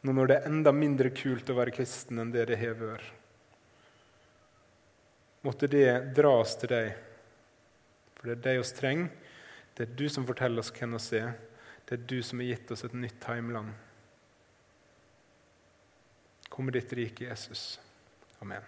Nå 0.03 0.14
når 0.16 0.30
det 0.30 0.36
er 0.38 0.48
enda 0.48 0.72
mindre 0.74 1.12
kult 1.14 1.51
å 1.53 1.59
være 1.59 1.74
kristen 1.76 2.18
enn 2.18 2.32
det 2.34 2.48
det 2.51 2.59
har 2.59 2.78
vært. 2.78 3.12
Måtte 5.46 5.70
det 5.70 5.86
dra 6.16 6.32
oss 6.42 6.57
til 6.61 6.72
deg. 6.72 6.90
For 8.18 8.28
det 8.28 8.34
er 8.34 8.42
deg 8.48 8.64
oss 8.64 8.74
trenger. 8.76 9.12
Det 9.76 9.86
er 9.86 9.94
du 9.96 10.09
som 10.12 10.26
forteller 10.28 10.61
oss 10.61 10.72
hvem 10.74 10.98
vi 10.98 11.22
er. 11.22 11.38
Det 11.86 11.96
er 11.96 12.03
du 12.11 12.18
som 12.26 12.42
har 12.42 12.51
gitt 12.51 12.74
oss 12.74 12.84
et 12.84 12.98
nytt 12.98 13.24
heimland. 13.30 13.72
Kom 16.51 16.66
med 16.66 16.76
ditt 16.76 16.92
rike, 16.98 17.30
Jesus. 17.30 17.78
Amen. 18.42 18.66